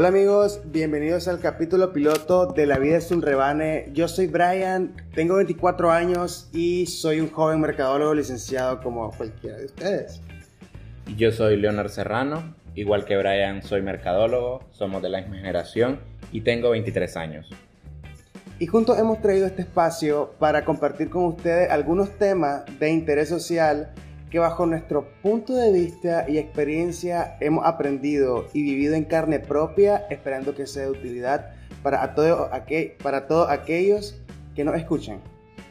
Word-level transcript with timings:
Hola 0.00 0.08
amigos, 0.08 0.62
bienvenidos 0.64 1.28
al 1.28 1.40
capítulo 1.40 1.92
piloto 1.92 2.46
de 2.46 2.64
La 2.64 2.78
vida 2.78 2.96
es 2.96 3.10
un 3.10 3.20
rebane. 3.20 3.90
Yo 3.92 4.08
soy 4.08 4.28
Brian, 4.28 4.94
tengo 5.14 5.34
24 5.34 5.90
años 5.90 6.48
y 6.54 6.86
soy 6.86 7.20
un 7.20 7.30
joven 7.30 7.60
mercadólogo 7.60 8.14
licenciado 8.14 8.80
como 8.80 9.10
cualquiera 9.10 9.58
de 9.58 9.66
ustedes. 9.66 10.22
Yo 11.18 11.30
soy 11.32 11.58
Leonard 11.58 11.90
Serrano, 11.90 12.54
igual 12.74 13.04
que 13.04 13.18
Brian 13.18 13.62
soy 13.62 13.82
mercadólogo, 13.82 14.64
somos 14.70 15.02
de 15.02 15.10
la 15.10 15.20
misma 15.20 15.36
generación 15.36 16.00
y 16.32 16.40
tengo 16.40 16.70
23 16.70 17.16
años. 17.18 17.50
Y 18.58 18.68
juntos 18.68 18.98
hemos 18.98 19.20
traído 19.20 19.46
este 19.46 19.60
espacio 19.60 20.32
para 20.38 20.64
compartir 20.64 21.10
con 21.10 21.26
ustedes 21.26 21.70
algunos 21.70 22.08
temas 22.16 22.62
de 22.78 22.88
interés 22.90 23.28
social 23.28 23.92
que 24.30 24.38
bajo 24.38 24.64
nuestro 24.64 25.10
punto 25.22 25.54
de 25.54 25.72
vista 25.72 26.24
y 26.28 26.38
experiencia 26.38 27.36
hemos 27.40 27.66
aprendido 27.66 28.46
y 28.54 28.62
vivido 28.62 28.94
en 28.94 29.04
carne 29.04 29.40
propia, 29.40 30.06
esperando 30.08 30.54
que 30.54 30.66
sea 30.66 30.84
de 30.84 30.90
utilidad 30.90 31.52
para, 31.82 32.14
todo 32.14 32.48
para 33.02 33.26
todos 33.26 33.50
aquellos 33.50 34.20
que 34.54 34.64
nos 34.64 34.76
escuchen. 34.76 35.20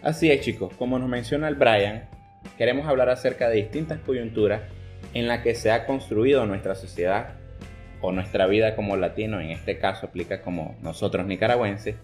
Así 0.01 0.29
es 0.29 0.41
chicos, 0.41 0.73
como 0.77 0.99
nos 0.99 1.09
menciona 1.09 1.47
el 1.47 1.55
Brian, 1.55 2.09
queremos 2.57 2.87
hablar 2.87 3.09
acerca 3.09 3.49
de 3.49 3.55
distintas 3.55 3.99
coyunturas 3.99 4.61
en 5.13 5.27
las 5.27 5.41
que 5.41 5.55
se 5.55 5.71
ha 5.71 5.85
construido 5.85 6.45
nuestra 6.45 6.75
sociedad 6.75 7.35
o 8.01 8.11
nuestra 8.11 8.45
vida 8.47 8.75
como 8.75 8.97
latino, 8.97 9.39
en 9.39 9.51
este 9.51 9.77
caso 9.77 10.07
aplica 10.07 10.41
como 10.41 10.75
nosotros 10.81 11.25
nicaragüenses, 11.25 11.95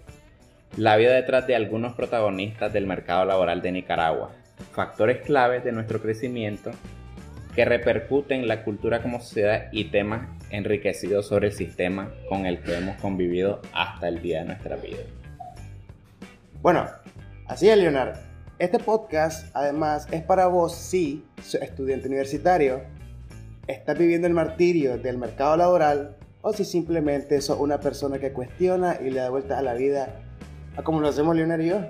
la 0.78 0.98
vida 0.98 1.14
detrás 1.14 1.48
de 1.48 1.56
algunos 1.56 1.94
protagonistas 1.94 2.74
del 2.74 2.86
mercado 2.86 3.24
laboral 3.26 3.62
de 3.62 3.72
Nicaragua, 3.72 4.32
factores 4.72 5.22
claves 5.22 5.64
de 5.64 5.72
nuestro 5.72 6.02
crecimiento 6.02 6.72
que 7.56 7.64
repercuten 7.64 8.42
en 8.42 8.48
la 8.48 8.64
cultura 8.64 9.02
como 9.02 9.22
sociedad 9.22 9.68
y 9.72 9.86
temas 9.86 10.28
enriquecidos 10.50 11.28
sobre 11.28 11.48
el 11.48 11.54
sistema 11.54 12.12
con 12.28 12.46
el 12.46 12.62
que 12.62 12.78
hemos 12.78 12.98
convivido 12.98 13.62
hasta 13.74 14.10
el 14.10 14.22
día 14.22 14.40
de 14.40 14.46
nuestra 14.46 14.76
vida. 14.76 15.04
Bueno, 16.62 16.88
así 17.48 17.70
es, 17.70 17.78
Leonardo. 17.78 18.20
Este 18.60 18.80
podcast, 18.80 19.56
además, 19.56 20.08
es 20.12 20.24
para 20.24 20.48
vos 20.48 20.76
si, 20.76 21.26
estudiante 21.62 22.08
universitario, 22.08 22.82
estás 23.68 23.98
viviendo 23.98 24.28
el 24.28 24.34
martirio 24.34 24.98
del 24.98 25.18
mercado 25.18 25.58
laboral 25.58 26.18
o 26.42 26.54
si 26.54 26.66
simplemente 26.66 27.42
sos 27.42 27.60
una 27.60 27.80
persona 27.80 28.20
que 28.20 28.32
cuestiona 28.32 28.98
y 29.02 29.10
le 29.10 29.20
da 29.20 29.30
vuelta 29.30 29.58
a 29.58 29.62
la 29.62 29.74
vida, 29.74 30.22
a 30.78 30.84
como 30.84 31.00
lo 31.02 31.08
hacemos 31.08 31.36
Leonardo 31.36 31.64
y 31.64 31.70
yo. 31.70 31.82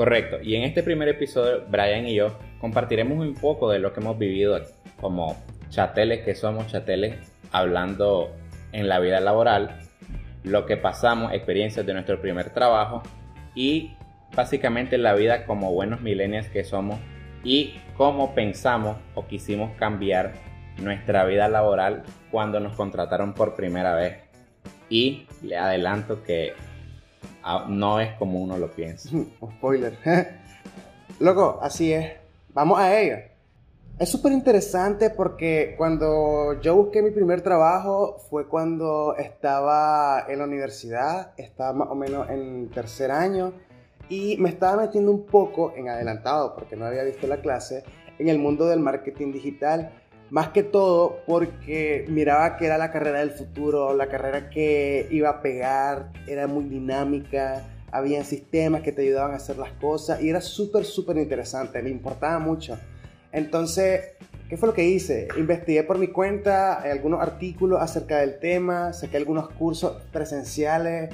Correcto. 0.00 0.38
Y 0.42 0.56
en 0.56 0.62
este 0.62 0.82
primer 0.82 1.08
episodio, 1.08 1.66
Brian 1.68 2.06
y 2.06 2.14
yo 2.14 2.38
compartiremos 2.58 3.18
un 3.18 3.34
poco 3.34 3.70
de 3.70 3.78
lo 3.78 3.92
que 3.92 4.00
hemos 4.00 4.16
vivido 4.16 4.58
como 4.98 5.36
chateles 5.68 6.24
que 6.24 6.34
somos, 6.34 6.68
chateles 6.68 7.16
hablando 7.52 8.34
en 8.72 8.88
la 8.88 8.98
vida 8.98 9.20
laboral, 9.20 9.78
lo 10.42 10.64
que 10.64 10.78
pasamos, 10.78 11.34
experiencias 11.34 11.84
de 11.84 11.92
nuestro 11.92 12.18
primer 12.18 12.48
trabajo 12.48 13.02
y 13.54 13.94
básicamente 14.34 14.96
la 14.96 15.12
vida 15.12 15.44
como 15.44 15.70
buenos 15.70 16.00
millennials 16.00 16.48
que 16.48 16.64
somos 16.64 16.98
y 17.44 17.74
cómo 17.94 18.34
pensamos 18.34 18.96
o 19.14 19.26
quisimos 19.26 19.76
cambiar 19.76 20.32
nuestra 20.78 21.26
vida 21.26 21.46
laboral 21.48 22.04
cuando 22.30 22.58
nos 22.58 22.74
contrataron 22.74 23.34
por 23.34 23.54
primera 23.54 23.94
vez. 23.94 24.16
Y 24.88 25.26
le 25.42 25.58
adelanto 25.58 26.22
que 26.22 26.54
no 27.68 28.00
es 28.00 28.14
como 28.14 28.40
uno 28.40 28.58
lo 28.58 28.70
piensa. 28.70 29.08
Spoiler. 29.56 29.96
Loco, 31.20 31.58
así 31.62 31.92
es. 31.92 32.12
Vamos 32.52 32.78
a 32.78 32.98
ello. 32.98 33.16
Es 33.98 34.08
súper 34.08 34.32
interesante 34.32 35.10
porque 35.10 35.74
cuando 35.76 36.58
yo 36.62 36.74
busqué 36.74 37.02
mi 37.02 37.10
primer 37.10 37.42
trabajo 37.42 38.16
fue 38.30 38.48
cuando 38.48 39.14
estaba 39.18 40.24
en 40.26 40.38
la 40.38 40.44
universidad, 40.44 41.32
estaba 41.36 41.74
más 41.74 41.88
o 41.90 41.94
menos 41.94 42.30
en 42.30 42.70
tercer 42.70 43.10
año 43.10 43.52
y 44.08 44.38
me 44.38 44.48
estaba 44.48 44.82
metiendo 44.82 45.10
un 45.10 45.26
poco 45.26 45.74
en 45.76 45.90
adelantado 45.90 46.54
porque 46.54 46.76
no 46.76 46.86
había 46.86 47.02
visto 47.02 47.26
la 47.26 47.42
clase 47.42 47.84
en 48.18 48.30
el 48.30 48.38
mundo 48.38 48.66
del 48.66 48.80
marketing 48.80 49.32
digital 49.32 49.92
más 50.30 50.50
que 50.50 50.62
todo 50.62 51.22
porque 51.26 52.04
miraba 52.08 52.56
que 52.56 52.66
era 52.66 52.78
la 52.78 52.92
carrera 52.92 53.18
del 53.20 53.30
futuro, 53.30 53.94
la 53.94 54.08
carrera 54.08 54.48
que 54.48 55.08
iba 55.10 55.28
a 55.28 55.42
pegar, 55.42 56.12
era 56.26 56.46
muy 56.46 56.64
dinámica, 56.64 57.62
había 57.90 58.24
sistemas 58.24 58.82
que 58.82 58.92
te 58.92 59.02
ayudaban 59.02 59.32
a 59.32 59.36
hacer 59.36 59.58
las 59.58 59.72
cosas 59.72 60.22
y 60.22 60.30
era 60.30 60.40
súper, 60.40 60.84
súper 60.84 61.16
interesante, 61.16 61.82
me 61.82 61.90
importaba 61.90 62.38
mucho. 62.38 62.78
Entonces, 63.32 64.12
¿qué 64.48 64.56
fue 64.56 64.68
lo 64.68 64.74
que 64.74 64.84
hice? 64.84 65.28
Investigué 65.36 65.82
por 65.82 65.98
mi 65.98 66.08
cuenta 66.08 66.74
algunos 66.74 67.20
artículos 67.20 67.80
acerca 67.80 68.18
del 68.18 68.38
tema, 68.38 68.92
saqué 68.92 69.16
algunos 69.16 69.50
cursos 69.50 70.00
presenciales 70.12 71.10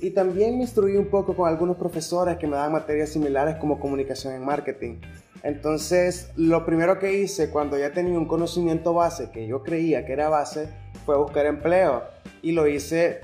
y 0.00 0.10
también 0.10 0.56
me 0.56 0.62
instruí 0.62 0.96
un 0.96 1.06
poco 1.06 1.34
con 1.34 1.48
algunos 1.48 1.76
profesores 1.76 2.36
que 2.36 2.46
me 2.46 2.56
daban 2.56 2.72
materias 2.72 3.10
similares 3.10 3.56
como 3.56 3.80
comunicación 3.80 4.34
en 4.34 4.44
marketing. 4.44 5.00
Entonces, 5.44 6.32
lo 6.36 6.64
primero 6.64 6.98
que 6.98 7.20
hice 7.20 7.50
cuando 7.50 7.78
ya 7.78 7.92
tenía 7.92 8.18
un 8.18 8.26
conocimiento 8.26 8.94
base, 8.94 9.30
que 9.30 9.46
yo 9.46 9.62
creía 9.62 10.06
que 10.06 10.14
era 10.14 10.30
base, 10.30 10.70
fue 11.04 11.18
buscar 11.18 11.44
empleo. 11.44 12.02
Y 12.40 12.52
lo 12.52 12.66
hice, 12.66 13.20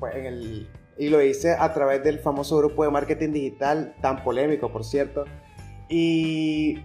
pues, 0.00 0.16
en 0.16 0.24
el, 0.24 0.70
y 0.96 1.10
lo 1.10 1.20
hice 1.20 1.52
a 1.52 1.74
través 1.74 2.02
del 2.02 2.20
famoso 2.20 2.56
grupo 2.56 2.84
de 2.84 2.90
marketing 2.90 3.32
digital, 3.32 3.94
tan 4.00 4.24
polémico, 4.24 4.72
por 4.72 4.82
cierto. 4.82 5.26
Y 5.90 6.82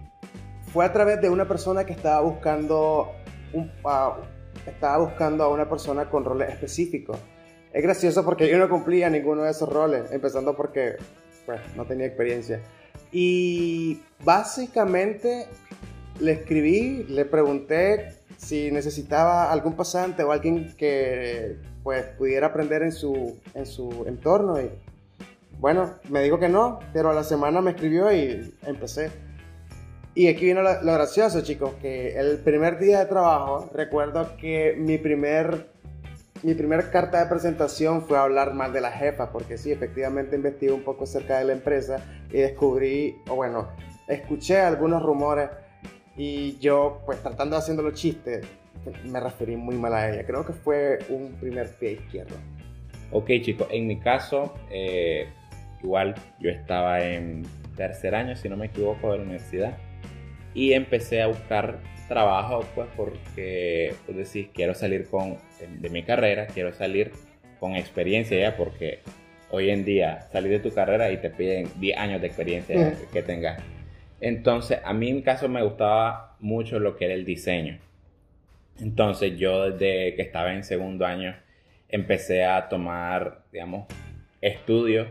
fue 0.70 0.84
a 0.84 0.92
través 0.92 1.18
de 1.22 1.30
una 1.30 1.48
persona 1.48 1.86
que 1.86 1.94
estaba 1.94 2.20
buscando, 2.20 3.10
estaba 4.66 4.98
buscando 4.98 5.44
a 5.44 5.48
una 5.48 5.66
persona 5.66 6.10
con 6.10 6.26
roles 6.26 6.50
específicos. 6.50 7.16
Es 7.72 7.82
gracioso 7.82 8.22
porque 8.22 8.50
yo 8.50 8.58
no 8.58 8.68
cumplía 8.68 9.08
ninguno 9.08 9.44
de 9.44 9.50
esos 9.50 9.72
roles, 9.72 10.12
empezando 10.12 10.54
porque 10.54 10.96
pues, 11.46 11.60
no 11.74 11.86
tenía 11.86 12.04
experiencia. 12.04 12.60
Y 13.16 14.02
básicamente 14.24 15.46
le 16.18 16.32
escribí, 16.32 17.04
le 17.04 17.24
pregunté 17.24 18.16
si 18.36 18.72
necesitaba 18.72 19.52
algún 19.52 19.74
pasante 19.74 20.24
o 20.24 20.32
alguien 20.32 20.74
que 20.76 21.56
pues 21.84 22.04
pudiera 22.18 22.48
aprender 22.48 22.82
en 22.82 22.90
su, 22.90 23.38
en 23.54 23.66
su 23.66 24.04
entorno. 24.08 24.60
Y 24.60 24.68
bueno, 25.60 25.94
me 26.08 26.24
dijo 26.24 26.40
que 26.40 26.48
no, 26.48 26.80
pero 26.92 27.10
a 27.10 27.14
la 27.14 27.22
semana 27.22 27.60
me 27.60 27.70
escribió 27.70 28.12
y 28.12 28.52
empecé. 28.66 29.12
Y 30.16 30.26
aquí 30.26 30.46
viene 30.46 30.64
lo, 30.64 30.82
lo 30.82 30.94
gracioso, 30.94 31.40
chicos, 31.42 31.74
que 31.80 32.18
el 32.18 32.38
primer 32.38 32.80
día 32.80 32.98
de 32.98 33.06
trabajo, 33.06 33.70
recuerdo 33.72 34.36
que 34.38 34.74
mi 34.76 34.98
primer 34.98 35.68
mi 36.44 36.54
primera 36.54 36.90
carta 36.90 37.22
de 37.22 37.28
presentación 37.28 38.02
fue 38.02 38.18
hablar 38.18 38.52
mal 38.52 38.72
de 38.72 38.82
la 38.82 38.92
jefa, 38.92 39.32
porque 39.32 39.56
sí, 39.56 39.72
efectivamente 39.72 40.36
investigué 40.36 40.72
un 40.72 40.82
poco 40.82 41.04
acerca 41.04 41.38
de 41.38 41.46
la 41.46 41.54
empresa 41.54 42.04
y 42.30 42.38
descubrí, 42.38 43.16
o 43.28 43.36
bueno, 43.36 43.68
escuché 44.06 44.60
algunos 44.60 45.02
rumores 45.02 45.48
y 46.16 46.58
yo, 46.58 47.00
pues 47.06 47.20
tratando 47.22 47.56
de 47.56 47.62
haciendo 47.62 47.82
los 47.82 47.94
chistes, 47.94 48.46
me 49.04 49.20
referí 49.20 49.56
muy 49.56 49.76
mal 49.76 49.94
a 49.94 50.10
ella. 50.10 50.26
Creo 50.26 50.44
que 50.44 50.52
fue 50.52 50.98
un 51.08 51.32
primer 51.40 51.70
pie 51.76 51.92
izquierdo. 51.92 52.36
Ok, 53.10 53.30
chicos, 53.40 53.66
en 53.70 53.86
mi 53.86 53.98
caso, 53.98 54.54
eh, 54.70 55.28
igual 55.82 56.14
yo 56.40 56.50
estaba 56.50 57.00
en 57.00 57.42
tercer 57.74 58.14
año, 58.14 58.36
si 58.36 58.48
no 58.50 58.56
me 58.56 58.66
equivoco, 58.66 59.12
de 59.12 59.18
la 59.18 59.24
universidad 59.24 59.78
y 60.54 60.72
empecé 60.72 61.20
a 61.20 61.26
buscar 61.26 61.80
trabajo, 62.08 62.66
pues 62.74 62.88
porque, 62.96 63.94
pues 64.06 64.16
decís, 64.16 64.48
quiero 64.54 64.74
salir 64.74 65.08
con, 65.08 65.38
de, 65.80 65.90
mi 65.90 66.02
carrera, 66.02 66.46
quiero 66.46 66.72
salir 66.72 67.12
con 67.60 67.76
experiencia 67.76 68.38
ya, 68.38 68.56
porque 68.56 69.00
hoy 69.50 69.70
en 69.70 69.84
día 69.84 70.22
salir 70.32 70.50
de 70.50 70.58
tu 70.58 70.74
carrera 70.74 71.10
y 71.10 71.18
te 71.18 71.30
piden 71.30 71.68
10 71.76 71.98
años 71.98 72.20
de 72.20 72.26
experiencia 72.26 72.94
que 73.12 73.22
tengas. 73.22 73.62
Entonces, 74.20 74.78
a 74.84 74.92
mí 74.92 75.10
en 75.10 75.16
mi 75.16 75.22
caso 75.22 75.48
me 75.48 75.62
gustaba 75.62 76.36
mucho 76.40 76.78
lo 76.78 76.96
que 76.96 77.06
era 77.06 77.14
el 77.14 77.24
diseño. 77.24 77.78
Entonces, 78.80 79.36
yo 79.38 79.70
desde 79.70 80.14
que 80.14 80.22
estaba 80.22 80.52
en 80.52 80.64
segundo 80.64 81.06
año 81.06 81.36
empecé 81.88 82.44
a 82.44 82.68
tomar, 82.68 83.42
digamos, 83.52 83.86
estudios, 84.40 85.08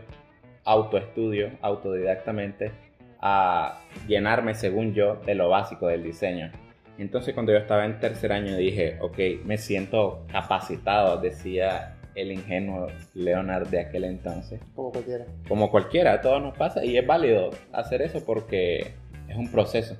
autoestudio, 0.64 1.50
autodidactamente, 1.62 2.72
a 3.20 3.80
llenarme, 4.06 4.54
según 4.54 4.92
yo, 4.94 5.16
de 5.16 5.34
lo 5.34 5.48
básico 5.48 5.86
del 5.86 6.02
diseño. 6.02 6.52
Entonces 6.98 7.34
cuando 7.34 7.52
yo 7.52 7.58
estaba 7.58 7.84
en 7.84 7.98
tercer 7.98 8.32
año 8.32 8.56
dije, 8.56 8.98
ok, 9.00 9.18
me 9.44 9.58
siento 9.58 10.24
capacitado, 10.30 11.20
decía 11.20 11.96
el 12.14 12.30
ingenuo 12.30 12.86
Leonard 13.14 13.68
de 13.68 13.80
aquel 13.80 14.04
entonces. 14.04 14.60
Como 14.74 14.92
cualquiera. 14.92 15.26
Como 15.48 15.70
cualquiera, 15.70 16.12
a 16.12 16.20
todos 16.20 16.40
nos 16.40 16.56
pasa 16.56 16.84
y 16.84 16.96
es 16.96 17.06
válido 17.06 17.50
hacer 17.72 18.02
eso 18.02 18.24
porque 18.24 18.92
es 19.28 19.36
un 19.36 19.50
proceso. 19.50 19.96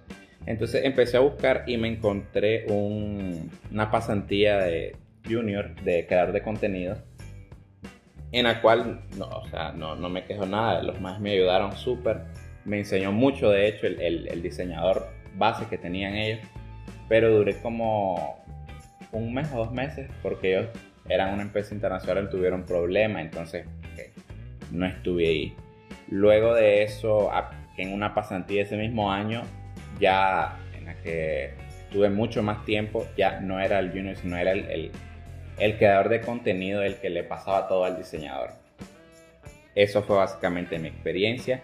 Entonces 0.47 0.85
empecé 0.85 1.17
a 1.17 1.21
buscar 1.21 1.65
y 1.67 1.77
me 1.79 1.89
encontré 1.89 2.67
una 2.69 3.91
pasantía 3.91 4.59
de 4.59 4.97
junior 5.27 5.75
de 5.83 6.07
creador 6.07 6.33
de 6.33 6.43
contenido 6.43 6.97
en 8.31 8.45
la 8.45 8.61
cual 8.61 9.01
no, 9.17 9.27
o 9.27 9.47
sea, 9.49 9.73
no, 9.73 9.95
no 9.95 10.09
me 10.09 10.25
quejo 10.25 10.45
nada, 10.45 10.83
los 10.83 11.01
más 11.01 11.21
me 11.21 11.31
ayudaron 11.31 11.73
súper, 11.77 12.23
me 12.65 12.79
enseñó 12.79 13.13
mucho 13.13 13.49
de 13.51 13.69
hecho 13.69 13.87
el, 13.87 14.01
el, 14.01 14.29
el 14.29 14.43
diseñador 14.43 15.07
base 15.37 15.67
que 15.67 15.79
tenían 15.79 16.15
ellos 16.15 16.41
pero 17.09 17.31
duré 17.31 17.57
como 17.61 18.39
un 19.13 19.33
mes 19.33 19.51
o 19.53 19.59
dos 19.59 19.73
meses 19.73 20.11
porque 20.23 20.57
ellos 20.57 20.69
eran 21.09 21.35
una 21.35 21.43
empresa 21.43 21.75
internacional 21.75 22.25
y 22.25 22.31
tuvieron 22.31 22.65
problemas, 22.65 23.23
entonces 23.23 23.67
no 24.71 24.87
estuve 24.87 25.29
ahí. 25.29 25.57
Luego 26.09 26.55
de 26.55 26.83
eso, 26.83 27.31
en 27.77 27.93
una 27.93 28.15
pasantía 28.15 28.63
ese 28.63 28.77
mismo 28.77 29.11
año, 29.11 29.43
ya 30.01 30.59
en 30.77 30.87
la 30.87 30.95
que 31.03 31.55
tuve 31.91 32.11
mucho 32.11 32.43
más 32.43 32.65
tiempo, 32.65 33.07
ya 33.17 33.41
no 33.41 33.61
era 33.61 33.79
el 33.79 33.91
junior, 33.91 34.17
sino 34.17 34.37
era 34.37 34.53
el, 34.53 34.91
el, 35.59 35.79
creador 35.79 36.09
de 36.09 36.21
contenido 36.21 36.83
el 36.83 36.97
que 36.97 37.11
le 37.11 37.23
pasaba 37.23 37.69
todo 37.69 37.85
al 37.85 37.97
diseñador. 37.97 38.51
Eso 39.75 40.03
fue 40.03 40.17
básicamente 40.17 40.79
mi 40.79 40.89
experiencia, 40.89 41.63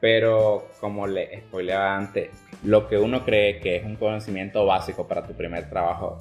pero 0.00 0.68
como 0.80 1.06
le 1.06 1.40
spoileaba 1.40 1.96
antes, 1.96 2.30
lo 2.64 2.88
que 2.88 2.98
uno 2.98 3.24
cree 3.24 3.60
que 3.60 3.76
es 3.76 3.84
un 3.84 3.96
conocimiento 3.96 4.64
básico 4.66 5.06
para 5.06 5.26
tu 5.26 5.34
primer 5.34 5.68
trabajo, 5.68 6.18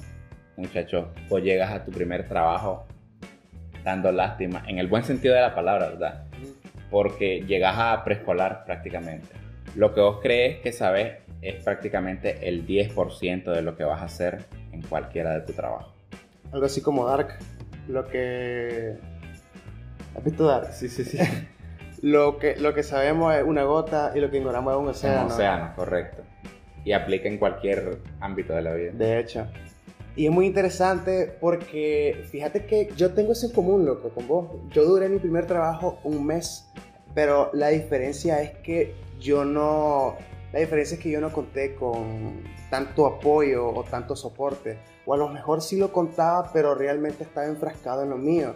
muchacho, 0.58 1.12
pues 1.30 1.44
llegas 1.44 1.72
a 1.72 1.84
tu 1.84 1.92
primer 1.92 2.28
trabajo 2.28 2.86
dando 3.84 4.12
lástima, 4.12 4.64
en 4.68 4.80
el 4.80 4.88
buen 4.88 5.04
sentido 5.04 5.36
de 5.36 5.42
la 5.42 5.54
palabra, 5.54 5.90
¿verdad? 5.90 6.26
Porque 6.90 7.42
llegas 7.42 7.76
a 7.78 8.04
preescolar 8.04 8.66
prácticamente. 8.66 9.28
Lo 9.76 9.94
que 9.94 10.02
vos 10.02 10.20
crees 10.22 10.60
que 10.62 10.72
sabes 10.72 11.18
es 11.42 11.64
prácticamente 11.64 12.48
el 12.48 12.66
10% 12.66 13.44
de 13.52 13.62
lo 13.62 13.76
que 13.76 13.84
vas 13.84 14.02
a 14.02 14.06
hacer 14.06 14.46
en 14.72 14.82
cualquiera 14.82 15.34
de 15.34 15.42
tu 15.42 15.54
trabajo. 15.54 15.94
Algo 16.52 16.66
así 16.66 16.82
como 16.82 17.06
Dark, 17.06 17.38
lo 17.88 18.08
que... 18.08 18.96
¿Has 20.16 20.24
visto 20.24 20.48
Dark? 20.48 20.74
Sí, 20.74 20.90
sí, 20.90 21.04
sí. 21.04 21.20
lo, 22.06 22.38
que, 22.38 22.56
lo 22.58 22.76
que 22.76 22.84
sabemos 22.84 23.34
es 23.34 23.44
una 23.44 23.64
gota 23.64 24.12
y 24.14 24.20
lo 24.20 24.30
que 24.30 24.38
ignoramos 24.38 24.74
es 24.74 24.80
un 24.80 24.88
océano. 24.90 25.26
Un 25.26 25.32
océano, 25.32 25.74
correcto. 25.76 26.22
Y 26.84 26.92
aplica 26.92 27.28
en 27.28 27.40
cualquier 27.40 27.98
ámbito 28.20 28.54
de 28.54 28.62
la 28.62 28.76
vida. 28.76 28.92
De 28.92 29.20
hecho. 29.20 29.48
Y 30.16 30.28
es 30.28 30.32
muy 30.32 30.46
interesante 30.46 31.36
porque 31.42 32.24
fíjate 32.30 32.68
que 32.68 32.92
yo 32.96 33.16
tengo 33.16 33.32
eso 33.32 33.48
en 33.48 33.54
común, 33.54 33.88
loco, 33.88 34.10
con 34.10 34.28
vos. 34.28 34.50
Yo 34.70 34.86
duré 34.86 35.10
mi 35.10 35.18
primer 35.18 35.48
trabajo 35.48 35.98
un 36.04 36.24
mes, 36.28 36.70
pero 37.16 37.50
la 37.54 37.70
diferencia 37.70 38.40
es 38.40 38.52
que 38.60 38.94
yo 39.20 39.44
no, 39.44 40.16
la 40.54 40.60
diferencia 40.60 40.98
es 40.98 41.02
que 41.02 41.10
yo 41.10 41.20
no 41.20 41.34
conté 41.34 41.74
con 41.74 42.44
tanto 42.70 43.08
apoyo 43.08 43.68
o 43.68 43.84
tanto 43.84 44.16
soporte. 44.16 44.78
O 45.08 45.16
a 45.16 45.18
lo 45.18 45.28
mejor 45.28 45.60
sí 45.60 45.76
lo 45.76 45.92
contaba, 45.92 46.52
pero 46.54 46.76
realmente 46.76 47.24
estaba 47.24 47.48
enfrascado 47.48 48.04
en 48.04 48.12
lo 48.12 48.18
mío. 48.18 48.54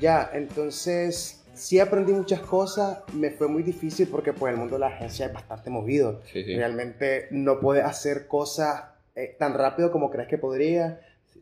Ya, 0.00 0.30
entonces 0.32 1.37
sí 1.58 1.80
aprendí 1.80 2.12
muchas 2.12 2.40
cosas. 2.40 3.02
Me 3.12 3.30
fue 3.30 3.48
muy 3.48 3.62
difícil 3.62 4.08
porque 4.08 4.32
pues 4.32 4.52
el 4.52 4.58
mundo 4.58 4.76
de 4.76 4.80
la 4.80 4.88
agencia 4.88 5.26
es 5.26 5.32
bastante 5.32 5.70
movido. 5.70 6.22
Realmente 6.32 7.28
no 7.30 7.60
puedes 7.60 7.84
hacer 7.84 8.26
cosas 8.26 8.84
eh, 9.14 9.36
tan 9.38 9.54
rápido 9.54 9.90
como 9.90 10.10
crees 10.10 10.28
que 10.28 10.38
podría. 10.38 11.00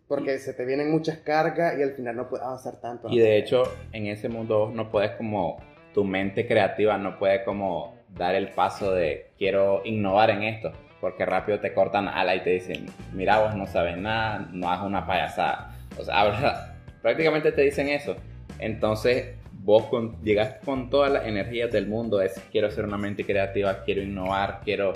Porque 0.08 0.38
se 0.38 0.54
te 0.54 0.64
vienen 0.64 0.90
muchas 0.90 1.18
cargas 1.18 1.78
y 1.78 1.82
al 1.82 1.92
final 1.92 2.16
no 2.16 2.28
puedes 2.28 2.46
avanzar 2.46 2.80
tanto. 2.80 3.08
Y 3.10 3.18
de 3.18 3.38
hecho, 3.38 3.64
en 3.92 4.06
ese 4.06 4.28
mundo 4.28 4.70
no 4.72 4.90
puedes 4.90 5.10
como, 5.12 5.58
tu 5.96 6.04
mente 6.04 6.46
creativa 6.46 6.98
no 6.98 7.18
puede 7.18 7.42
como 7.42 7.96
dar 8.10 8.34
el 8.34 8.50
paso 8.50 8.92
de 8.92 9.30
quiero 9.38 9.80
innovar 9.84 10.30
en 10.30 10.42
esto, 10.42 10.70
porque 11.00 11.24
rápido 11.24 11.58
te 11.58 11.72
cortan 11.72 12.06
ala 12.06 12.36
y 12.36 12.40
te 12.42 12.50
dicen, 12.50 12.86
mira 13.14 13.40
vos 13.40 13.54
no 13.56 13.66
sabes 13.66 13.96
nada, 13.96 14.46
no 14.52 14.68
hagas 14.68 14.86
una 14.86 15.06
payasada. 15.06 15.74
O 15.98 16.04
sea, 16.04 16.76
prácticamente 17.02 17.50
te 17.50 17.62
dicen 17.62 17.88
eso. 17.88 18.14
Entonces 18.58 19.36
vos 19.66 19.84
llegas 20.22 20.64
con 20.64 20.90
todas 20.90 21.12
las 21.12 21.26
energías 21.26 21.72
del 21.72 21.88
mundo, 21.88 22.20
es 22.20 22.40
quiero 22.52 22.70
ser 22.70 22.84
una 22.84 22.96
mente 22.96 23.26
creativa, 23.26 23.82
quiero 23.84 24.00
innovar, 24.00 24.60
quiero... 24.64 24.92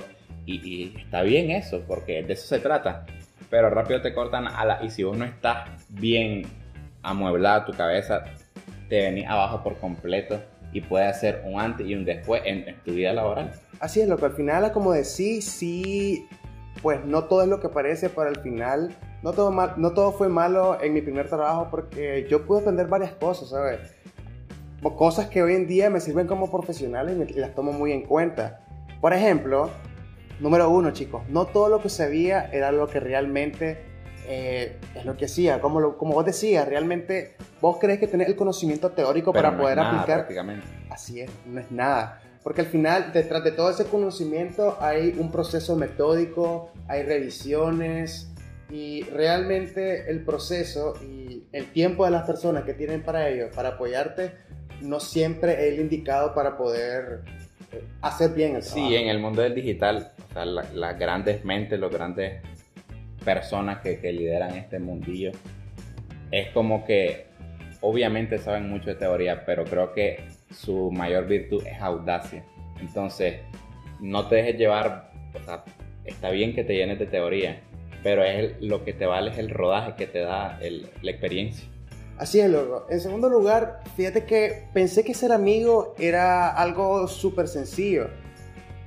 Y, 0.46 0.94
está 0.96 1.22
bien 1.22 1.50
eso, 1.50 1.82
porque 1.86 2.22
de 2.22 2.32
eso 2.32 2.46
se 2.46 2.60
trata. 2.60 3.04
Pero 3.50 3.68
rápido 3.68 4.00
te 4.00 4.14
cortan 4.14 4.46
ala 4.46 4.80
y 4.82 4.90
si 4.90 5.02
vos 5.02 5.16
no 5.16 5.24
estás 5.24 5.68
bien 5.88 6.42
amueblada 7.02 7.64
tu 7.66 7.72
cabeza, 7.72 8.24
te 8.88 9.02
venís 9.02 9.26
abajo 9.26 9.62
por 9.62 9.76
completo 9.78 10.40
y 10.72 10.80
puede 10.80 11.06
hacer 11.06 11.42
un 11.44 11.60
antes 11.60 11.86
y 11.86 11.94
un 11.94 12.04
después 12.04 12.42
en, 12.44 12.76
tu 12.84 12.92
vida 12.92 13.12
laboral. 13.12 13.52
Así 13.80 14.00
es, 14.00 14.08
lo 14.08 14.18
que 14.18 14.26
al 14.26 14.32
final, 14.32 14.70
como 14.72 14.92
decís, 14.92 15.44
sí, 15.44 16.26
pues 16.80 17.04
no 17.04 17.24
todo 17.24 17.42
es 17.42 17.48
lo 17.48 17.60
que 17.60 17.68
parece, 17.68 18.08
pero 18.08 18.28
al 18.28 18.40
final 18.40 18.96
no 19.22 19.32
todo, 19.32 19.50
no 19.50 19.92
todo 19.92 20.12
fue 20.12 20.28
malo 20.28 20.80
en 20.80 20.94
mi 20.94 21.00
primer 21.00 21.28
trabajo 21.28 21.68
porque 21.70 22.26
yo 22.28 22.46
pude 22.46 22.60
aprender 22.60 22.86
varias 22.86 23.12
cosas, 23.14 23.50
¿sabes? 23.50 24.00
Cosas 24.82 25.28
que 25.28 25.42
hoy 25.42 25.54
en 25.54 25.66
día 25.66 25.90
me 25.90 26.00
sirven 26.00 26.26
como 26.26 26.50
profesional 26.50 27.28
y, 27.28 27.34
las 27.34 27.54
tomo 27.54 27.72
muy 27.72 27.92
en 27.92 28.02
cuenta. 28.02 28.60
Por 29.00 29.12
ejemplo, 29.12 29.70
número 30.40 30.70
uno, 30.70 30.90
chicos, 30.92 31.22
no 31.28 31.46
todo 31.46 31.68
lo 31.68 31.82
que 31.82 31.88
sabía 31.88 32.48
era 32.52 32.72
lo 32.72 32.88
que 32.88 32.98
realmente 32.98 33.78
eh, 34.26 34.78
es 34.94 35.04
lo 35.04 35.16
que 35.16 35.26
hacía. 35.26 35.60
Como, 35.60 35.96
como 35.96 36.14
vos 36.14 36.24
decías, 36.24 36.66
realmente 36.66 37.36
vos 37.60 37.76
crees 37.78 37.98
que 38.00 38.06
tenés 38.06 38.28
el 38.28 38.36
conocimiento 38.36 38.90
teórico 38.90 39.32
para 39.32 39.56
poder 39.56 39.78
aplicar. 39.78 40.26
Así 40.88 41.20
es, 41.20 41.30
no 41.46 41.60
es 41.60 41.70
nada. 41.70 42.22
Porque 42.42 42.62
al 42.62 42.68
final, 42.68 43.12
detrás 43.12 43.44
de 43.44 43.52
todo 43.52 43.70
ese 43.70 43.84
conocimiento 43.84 44.78
hay 44.80 45.14
un 45.18 45.30
proceso 45.30 45.76
metódico, 45.76 46.70
hay 46.88 47.02
revisiones 47.02 48.30
y 48.70 49.02
realmente 49.02 50.10
el 50.10 50.24
proceso 50.24 50.94
y 51.02 51.44
el 51.52 51.70
tiempo 51.72 52.06
de 52.06 52.12
las 52.12 52.22
personas 52.22 52.64
que 52.64 52.72
tienen 52.72 53.02
para 53.02 53.28
ello, 53.28 53.50
para 53.54 53.70
apoyarte, 53.70 54.32
no 54.80 55.00
siempre 55.00 55.52
es 55.52 55.74
el 55.74 55.80
indicado 55.80 56.34
para 56.34 56.56
poder 56.56 57.22
eh, 57.72 57.82
hacer 58.02 58.32
bien 58.32 58.56
el 58.56 58.62
trabajo. 58.62 58.88
Sí, 58.88 58.96
en 58.96 59.08
el 59.08 59.18
mundo 59.18 59.42
del 59.42 59.54
digital, 59.54 60.12
las 60.34 60.98
grandes 60.98 61.44
mentes, 61.44 61.78
los 61.78 61.92
grandes 61.92 62.42
personas 63.24 63.80
que, 63.80 63.98
que 64.00 64.12
lideran 64.12 64.56
este 64.56 64.78
mundillo, 64.78 65.32
es 66.30 66.48
como 66.50 66.84
que 66.84 67.26
obviamente 67.80 68.38
saben 68.38 68.68
mucho 68.68 68.90
de 68.90 68.94
teoría, 68.94 69.44
pero 69.44 69.64
creo 69.64 69.92
que 69.92 70.24
su 70.54 70.90
mayor 70.90 71.26
virtud 71.26 71.64
es 71.66 71.80
audacia. 71.80 72.44
Entonces, 72.80 73.40
no 74.00 74.26
te 74.28 74.36
dejes 74.36 74.56
llevar, 74.56 75.12
o 75.34 75.44
sea, 75.44 75.64
está 76.04 76.30
bien 76.30 76.54
que 76.54 76.64
te 76.64 76.74
llenes 76.74 76.98
de 76.98 77.06
teoría, 77.06 77.60
pero 78.02 78.24
es 78.24 78.60
lo 78.60 78.84
que 78.84 78.92
te 78.92 79.06
vale 79.06 79.30
es 79.30 79.38
el 79.38 79.50
rodaje 79.50 79.94
que 79.96 80.06
te 80.06 80.20
da 80.20 80.58
la 80.60 81.10
experiencia. 81.10 81.68
Así 82.20 82.38
es, 82.38 82.50
loco. 82.50 82.84
En 82.90 83.00
segundo 83.00 83.30
lugar, 83.30 83.80
fíjate 83.96 84.26
que 84.26 84.68
pensé 84.74 85.02
que 85.02 85.14
ser 85.14 85.32
amigo 85.32 85.94
era 85.98 86.50
algo 86.50 87.08
súper 87.08 87.48
sencillo. 87.48 88.08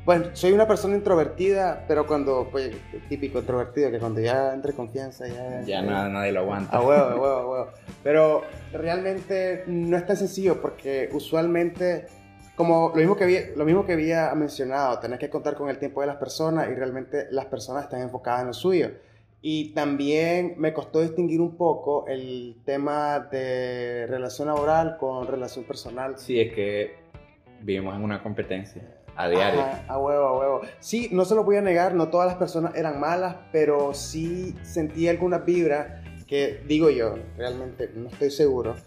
Bueno, 0.05 0.27
soy 0.33 0.51
una 0.51 0.67
persona 0.67 0.95
introvertida, 0.95 1.83
pero 1.87 2.05
cuando, 2.05 2.47
pues, 2.51 2.75
típico 3.09 3.39
introvertido, 3.39 3.89
que 3.89 3.97
cuando 3.97 4.21
ya 4.21 4.53
entre 4.53 4.73
confianza 4.73 5.27
ya... 5.27 5.61
Ya 5.61 5.81
nada, 5.81 6.09
nadie 6.09 6.31
lo 6.31 6.41
aguanta. 6.41 6.77
A 6.77 6.81
huevo, 6.83 7.05
a 7.05 7.15
huevo, 7.15 7.25
a 7.25 7.47
huevo. 7.47 7.67
Pero 8.03 8.43
realmente 8.71 9.63
no 9.65 9.97
es 9.97 10.05
tan 10.05 10.15
sencillo 10.15 10.61
porque 10.61 11.09
usualmente, 11.11 12.05
como 12.55 12.89
lo 12.89 12.97
mismo 12.97 13.15
que 13.15 13.23
había, 13.23 13.41
lo 13.55 13.65
mismo 13.65 13.83
que 13.83 13.93
había 13.93 14.31
mencionado, 14.35 14.99
tenés 14.99 15.17
que 15.17 15.31
contar 15.31 15.55
con 15.55 15.69
el 15.69 15.79
tiempo 15.79 16.01
de 16.01 16.07
las 16.07 16.17
personas 16.17 16.69
y 16.69 16.75
realmente 16.75 17.25
las 17.31 17.45
personas 17.45 17.85
están 17.85 18.01
enfocadas 18.01 18.41
en 18.41 18.47
lo 18.47 18.53
suyo. 18.53 18.91
Y 19.45 19.73
también 19.73 20.55
me 20.57 20.71
costó 20.71 21.01
distinguir 21.01 21.41
un 21.41 21.57
poco 21.57 22.07
el 22.07 22.55
tema 22.63 23.19
de 23.19 24.07
relación 24.07 24.47
laboral 24.47 24.95
con 24.97 25.27
relación 25.27 25.65
personal. 25.65 26.17
Sí, 26.17 26.39
es 26.39 26.53
que 26.53 26.95
vivimos 27.59 27.93
en 27.93 28.03
una 28.03 28.23
competencia 28.23 28.81
a 29.17 29.27
diario. 29.27 29.61
a 29.85 29.97
huevo, 29.97 30.25
a 30.27 30.39
huevo. 30.39 30.61
Sí, 30.79 31.09
no 31.11 31.25
se 31.25 31.35
lo 31.35 31.43
voy 31.43 31.57
a 31.57 31.61
negar, 31.61 31.93
no 31.93 32.07
todas 32.07 32.27
las 32.27 32.37
personas 32.37 32.73
eran 32.77 33.01
malas, 33.01 33.35
pero 33.51 33.93
sí 33.93 34.55
sentí 34.61 35.09
alguna 35.09 35.39
vibra 35.39 36.01
que, 36.25 36.61
digo 36.65 36.89
yo, 36.89 37.17
realmente 37.35 37.89
no 37.93 38.07
estoy 38.07 38.31
seguro, 38.31 38.77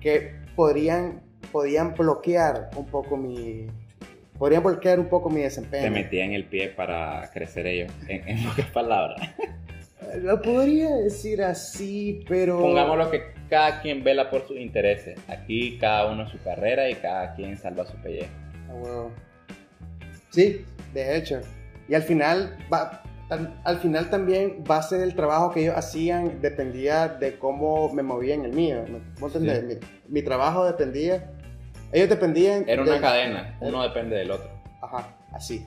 que 0.00 0.32
podrían, 0.56 1.20
podían 1.52 1.92
bloquear 1.92 2.70
un 2.74 2.86
poco 2.86 3.18
mi... 3.18 3.66
Podrían 4.38 4.62
bloquear 4.62 4.98
un 4.98 5.10
poco 5.10 5.28
mi 5.28 5.42
desempeño. 5.42 5.84
Te 5.84 5.90
metía 5.90 6.24
en 6.24 6.32
el 6.32 6.44
pie 6.44 6.68
para 6.68 7.30
crecer 7.34 7.66
ellos, 7.66 7.92
en, 8.08 8.26
en 8.28 8.44
pocas 8.44 8.66
palabras. 8.70 9.20
Lo 10.22 10.40
podría 10.42 10.90
decir 10.96 11.42
así, 11.42 12.24
pero... 12.28 12.58
Pongámoslo 12.60 13.10
que 13.10 13.34
cada 13.48 13.80
quien 13.80 14.02
vela 14.02 14.30
por 14.30 14.46
sus 14.46 14.56
intereses. 14.56 15.18
Aquí 15.28 15.78
cada 15.78 16.10
uno 16.10 16.28
su 16.28 16.38
carrera 16.42 16.88
y 16.90 16.94
cada 16.96 17.34
quien 17.34 17.56
salva 17.56 17.86
su 17.86 17.96
pellejo. 17.98 18.30
A 18.68 18.74
huevo. 18.74 19.12
Sí, 20.30 20.64
de 20.92 21.16
hecho. 21.16 21.40
Y 21.88 21.94
al 21.94 22.02
final, 22.02 22.56
va, 22.72 23.02
al 23.64 23.78
final 23.78 24.10
también 24.10 24.64
base 24.64 24.98
del 24.98 25.14
trabajo 25.14 25.52
que 25.52 25.62
ellos 25.62 25.76
hacían 25.76 26.40
dependía 26.40 27.08
de 27.08 27.38
cómo 27.38 27.92
me 27.92 28.02
movía 28.02 28.34
en 28.34 28.44
el 28.44 28.52
mío. 28.52 28.84
¿Vos 29.18 29.34
entendés? 29.34 29.78
Mi, 30.08 30.22
trabajo 30.22 30.64
dependía. 30.64 31.32
Ellos 31.92 32.08
dependían. 32.08 32.68
Era 32.68 32.82
una 32.82 33.00
cadena, 33.00 33.56
uno 33.60 33.82
depende 33.82 34.16
del 34.16 34.30
otro. 34.30 34.50
Ajá, 34.82 35.16
así. 35.32 35.66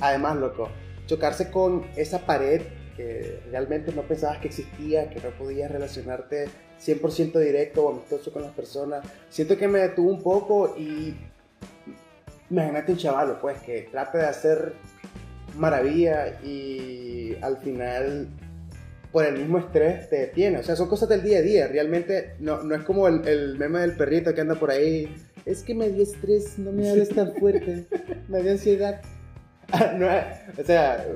Además, 0.00 0.36
loco, 0.36 0.70
chocarse 1.06 1.50
con 1.50 1.86
esa 1.96 2.20
pared 2.20 2.62
que 3.00 3.40
realmente 3.50 3.92
no 3.92 4.02
pensabas 4.02 4.38
que 4.38 4.48
existía, 4.48 5.08
que 5.08 5.20
no 5.20 5.30
podías 5.30 5.70
relacionarte 5.70 6.48
100% 6.84 7.38
directo 7.38 7.84
o 7.84 7.92
amistoso 7.92 8.30
con 8.32 8.42
las 8.42 8.52
personas. 8.52 9.04
Siento 9.30 9.56
que 9.56 9.68
me 9.68 9.78
detuvo 9.78 10.10
un 10.10 10.22
poco 10.22 10.74
y 10.76 11.16
imagínate 12.50 12.92
un 12.92 12.98
chaval, 12.98 13.38
pues, 13.40 13.58
que 13.60 13.88
trate 13.90 14.18
de 14.18 14.26
hacer 14.26 14.74
maravilla 15.56 16.40
y 16.42 17.36
al 17.40 17.56
final 17.58 18.28
por 19.12 19.24
el 19.24 19.38
mismo 19.38 19.58
estrés 19.58 20.08
te 20.10 20.16
detiene. 20.16 20.58
O 20.58 20.62
sea, 20.62 20.76
son 20.76 20.88
cosas 20.88 21.08
del 21.08 21.22
día 21.22 21.38
a 21.38 21.42
día. 21.42 21.68
Realmente 21.68 22.34
no, 22.38 22.62
no 22.62 22.74
es 22.74 22.82
como 22.82 23.08
el, 23.08 23.26
el 23.26 23.56
meme 23.56 23.80
del 23.80 23.96
perrito 23.96 24.34
que 24.34 24.42
anda 24.42 24.54
por 24.56 24.70
ahí. 24.70 25.12
Es 25.46 25.62
que 25.62 25.74
me 25.74 25.88
dio 25.88 26.02
estrés, 26.02 26.58
no 26.58 26.70
me 26.70 26.90
hables 26.90 27.08
tan 27.08 27.32
fuerte. 27.34 27.86
me 28.28 28.42
dio 28.42 28.52
ansiedad. 28.52 29.00
no, 29.96 30.06
o 30.60 30.64
sea, 30.64 31.06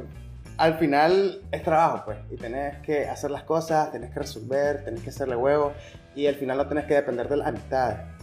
al 0.56 0.78
final 0.78 1.42
es 1.50 1.62
trabajo, 1.62 2.02
pues. 2.04 2.18
Y 2.30 2.36
tenés 2.36 2.78
que 2.78 3.08
hacer 3.08 3.30
las 3.30 3.42
cosas, 3.42 3.90
tenés 3.92 4.10
que 4.10 4.20
resolver, 4.20 4.84
tenés 4.84 5.02
que 5.02 5.10
hacerle 5.10 5.36
huevo. 5.36 5.72
Y 6.14 6.26
al 6.26 6.36
final 6.36 6.58
no 6.58 6.68
tenés 6.68 6.84
que 6.84 6.94
depender 6.94 7.28
de 7.28 7.36
las 7.36 7.48
amistades 7.48 8.13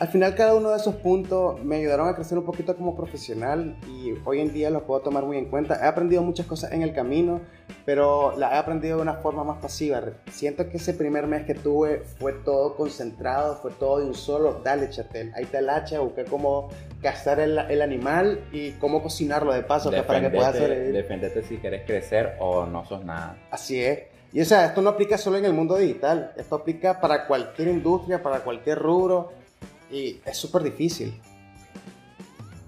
al 0.00 0.08
final 0.08 0.34
cada 0.34 0.56
uno 0.56 0.70
de 0.70 0.76
esos 0.76 0.96
puntos 0.96 1.62
me 1.62 1.76
ayudaron 1.76 2.08
a 2.08 2.16
crecer 2.16 2.36
un 2.36 2.44
poquito 2.44 2.74
como 2.76 2.96
profesional 2.96 3.76
y 3.86 4.14
hoy 4.24 4.40
en 4.40 4.52
día 4.52 4.68
los 4.68 4.82
puedo 4.82 5.00
tomar 5.00 5.24
muy 5.24 5.38
en 5.38 5.44
cuenta. 5.44 5.78
He 5.80 5.86
aprendido 5.86 6.20
muchas 6.22 6.46
cosas 6.46 6.72
en 6.72 6.82
el 6.82 6.92
camino, 6.92 7.40
pero 7.84 8.36
las 8.36 8.52
he 8.52 8.56
aprendido 8.56 8.96
de 8.96 9.02
una 9.02 9.14
forma 9.14 9.44
más 9.44 9.58
pasiva. 9.62 10.02
Siento 10.32 10.68
que 10.68 10.78
ese 10.78 10.94
primer 10.94 11.28
mes 11.28 11.44
que 11.44 11.54
tuve 11.54 12.02
fue 12.18 12.32
todo 12.32 12.74
concentrado, 12.74 13.56
fue 13.62 13.70
todo 13.70 14.00
de 14.00 14.06
un 14.06 14.14
solo, 14.14 14.60
dale 14.64 14.90
chatel, 14.90 15.32
ahí 15.36 15.44
está 15.44 15.60
el 15.60 15.70
hacha, 15.70 16.00
busqué 16.00 16.24
cómo 16.24 16.70
cazar 17.00 17.38
el, 17.38 17.56
el 17.56 17.80
animal 17.80 18.40
y 18.50 18.72
cómo 18.72 19.00
cocinarlo 19.00 19.52
de 19.52 19.62
paso 19.62 19.92
para 19.92 20.20
que 20.20 20.30
pueda 20.30 20.48
hacer... 20.48 20.92
Defendete 20.92 21.44
si 21.44 21.58
quieres 21.58 21.86
crecer 21.86 22.34
o 22.40 22.66
no 22.66 22.84
sos 22.84 23.04
nada. 23.04 23.38
Así 23.48 23.80
es. 23.80 24.00
Y 24.32 24.40
o 24.40 24.44
sea, 24.44 24.66
esto 24.66 24.82
no 24.82 24.90
aplica 24.90 25.16
solo 25.16 25.38
en 25.38 25.44
el 25.44 25.52
mundo 25.52 25.76
digital, 25.76 26.32
esto 26.36 26.56
aplica 26.56 27.00
para 27.00 27.28
cualquier 27.28 27.68
industria, 27.68 28.20
para 28.20 28.40
cualquier 28.40 28.80
rubro 28.80 29.43
y 29.90 30.20
es 30.24 30.36
súper 30.36 30.62
difícil. 30.62 31.20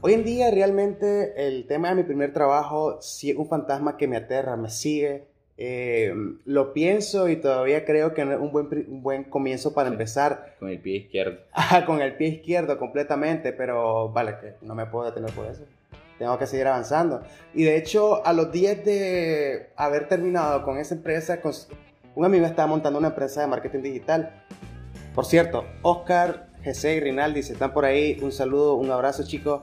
Hoy 0.00 0.12
en 0.12 0.25
día 0.25 0.50
realmente 0.50 1.49
el 1.49 1.66
tema 1.66 1.88
de 1.88 1.96
mi 1.96 2.02
primer 2.04 2.32
trabajo 2.32 2.99
sí 3.00 3.30
es 3.30 3.37
un 3.37 3.49
fantasma 3.49 3.96
que 3.96 4.06
me 4.06 4.16
aterra, 4.16 4.56
me 4.56 4.70
sigue. 4.70 5.25
Eh, 5.58 6.14
lo 6.44 6.75
pienso 6.75 7.28
y 7.28 7.37
todavía 7.37 7.87
creo 7.87 8.12
que 8.12 8.23
es 8.23 8.28
un 8.28 8.52
buen, 8.52 8.68
un 8.88 9.02
buen 9.02 9.25
comienzo 9.25 9.73
para 9.75 9.88
empezar. 9.88 10.54
Con 10.61 10.68
el 10.68 10.80
pie 10.80 10.96
izquierdo. 10.96 11.38
con 11.87 12.02
el 12.02 12.14
pie 12.16 12.28
izquierdo 12.28 12.78
completamente, 12.78 13.52
pero 13.52 14.11
vale, 14.11 14.37
que 14.40 14.54
no 14.61 14.75
me 14.75 14.87
puedo 14.87 15.06
detener 15.06 15.32
por 15.32 15.46
eso. 15.46 15.64
Tengo 16.18 16.38
que 16.38 16.46
seguir 16.46 16.66
avanzando. 16.66 17.23
Y 17.54 17.64
de 17.64 17.76
hecho, 17.76 18.25
a 18.25 18.32
los 18.32 18.52
días 18.52 18.85
de 18.85 19.70
haber 19.76 20.08
terminado 20.08 20.62
con 20.62 20.78
esa 20.78 20.94
empresa, 20.94 21.40
un 22.14 22.25
amigo 22.25 22.46
estaba 22.46 22.68
montando 22.68 22.99
una 22.99 23.08
empresa 23.08 23.40
de 23.40 23.46
marketing 23.46 23.82
digital. 23.82 24.44
Por 25.14 25.25
cierto, 25.25 25.64
Oscar 25.82 26.49
Jesse 26.66 26.96
y 26.96 27.00
Rinaldi, 27.00 27.44
si 27.44 27.52
están 27.52 27.73
por 27.73 27.85
ahí, 27.85 28.18
un 28.20 28.32
saludo, 28.32 28.75
un 28.75 28.90
abrazo 28.90 29.25
chicos. 29.25 29.62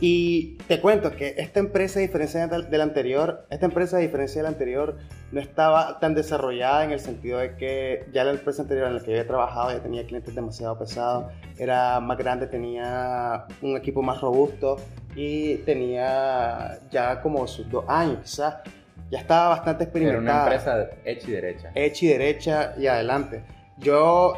Y 0.00 0.56
te 0.66 0.80
cuento 0.80 1.14
que 1.14 1.34
esta 1.36 1.60
empresa, 1.60 1.98
a 1.98 2.02
diferencia 2.02 2.46
de 2.46 2.78
la 2.78 2.84
anterior, 2.84 3.46
esta 3.50 3.66
empresa, 3.66 3.98
a 3.98 4.00
diferencia 4.00 4.40
de 4.40 4.44
la 4.44 4.48
anterior, 4.48 4.96
no 5.30 5.40
estaba 5.40 6.00
tan 6.00 6.14
desarrollada 6.14 6.84
en 6.84 6.92
el 6.92 7.00
sentido 7.00 7.38
de 7.38 7.56
que 7.56 8.06
ya 8.12 8.24
la 8.24 8.30
empresa 8.30 8.62
anterior 8.62 8.88
en 8.88 8.94
la 8.94 9.00
que 9.02 9.10
había 9.10 9.26
trabajado 9.26 9.72
ya 9.72 9.82
tenía 9.82 10.06
clientes 10.06 10.34
demasiado 10.34 10.78
pesados, 10.78 11.32
era 11.58 12.00
más 12.00 12.16
grande, 12.16 12.46
tenía 12.46 13.44
un 13.60 13.76
equipo 13.76 14.02
más 14.02 14.20
robusto 14.22 14.76
y 15.14 15.56
tenía 15.58 16.78
ya 16.90 17.20
como 17.20 17.46
sus 17.46 17.70
dos 17.70 17.84
años 17.88 18.18
quizás. 18.22 18.56
Ya 19.10 19.20
estaba 19.20 19.50
bastante 19.50 19.84
experimentada. 19.84 20.54
Era 20.54 20.64
una 20.64 20.82
empresa 20.82 20.98
hecha 21.04 21.28
y 21.28 21.32
derecha. 21.32 21.72
Hecha 21.74 22.04
y 22.04 22.08
derecha 22.08 22.74
y 22.78 22.86
adelante. 22.86 23.44
Yo, 23.78 24.34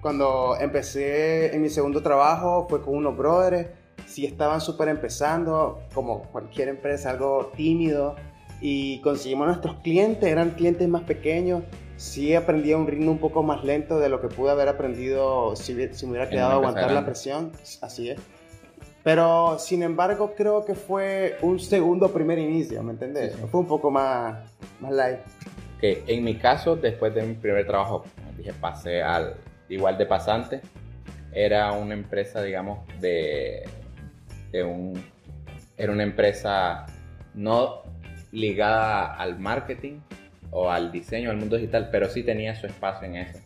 cuando 0.00 0.56
empecé 0.60 1.54
en 1.54 1.62
mi 1.62 1.70
segundo 1.70 2.02
trabajo, 2.02 2.66
fue 2.68 2.82
con 2.82 2.96
unos 2.96 3.16
brothers. 3.16 3.68
Sí 4.06 4.26
estaban 4.26 4.60
súper 4.60 4.88
empezando, 4.88 5.80
como 5.94 6.24
cualquier 6.24 6.68
empresa, 6.68 7.10
algo 7.10 7.52
tímido. 7.56 8.16
Y 8.60 9.00
conseguimos 9.00 9.46
nuestros 9.46 9.76
clientes, 9.76 10.28
eran 10.28 10.50
clientes 10.50 10.88
más 10.88 11.02
pequeños. 11.02 11.62
Sí 11.96 12.34
aprendí 12.34 12.72
a 12.72 12.76
un 12.76 12.86
ritmo 12.86 13.12
un 13.12 13.18
poco 13.18 13.42
más 13.42 13.64
lento 13.64 13.98
de 13.98 14.08
lo 14.08 14.20
que 14.20 14.28
pude 14.28 14.50
haber 14.50 14.68
aprendido 14.68 15.54
si, 15.54 15.74
si 15.92 16.06
me 16.06 16.12
hubiera 16.12 16.28
quedado 16.28 16.52
a 16.52 16.54
aguantar 16.54 16.90
la 16.90 17.04
presión. 17.04 17.52
Así 17.80 18.10
es. 18.10 18.20
Pero, 19.04 19.58
sin 19.58 19.82
embargo, 19.82 20.32
creo 20.34 20.64
que 20.64 20.74
fue 20.74 21.36
un 21.42 21.60
segundo 21.60 22.10
primer 22.10 22.38
inicio, 22.38 22.82
¿me 22.82 22.92
entendés? 22.92 23.36
Fue 23.50 23.60
un 23.60 23.66
poco 23.66 23.90
más, 23.90 24.50
más 24.80 24.92
light. 24.92 25.18
Que 25.78 26.02
en 26.06 26.24
mi 26.24 26.36
caso, 26.36 26.74
después 26.74 27.14
de 27.14 27.22
mi 27.22 27.34
primer 27.34 27.66
trabajo, 27.66 28.04
dije, 28.36 28.52
pasé 28.52 29.02
al 29.02 29.36
igual 29.68 29.98
de 29.98 30.06
pasante. 30.06 30.60
Era 31.32 31.72
una 31.72 31.94
empresa, 31.94 32.42
digamos, 32.42 32.86
de, 33.00 33.64
de 34.52 34.62
un... 34.62 35.02
Era 35.76 35.92
una 35.92 36.04
empresa 36.04 36.86
no 37.34 37.82
ligada 38.30 39.14
al 39.14 39.38
marketing 39.38 40.00
o 40.50 40.70
al 40.70 40.92
diseño, 40.92 41.30
al 41.30 41.36
mundo 41.36 41.56
digital, 41.56 41.88
pero 41.90 42.08
sí 42.08 42.22
tenía 42.22 42.54
su 42.54 42.66
espacio 42.66 43.08
en 43.08 43.16
eso. 43.16 43.40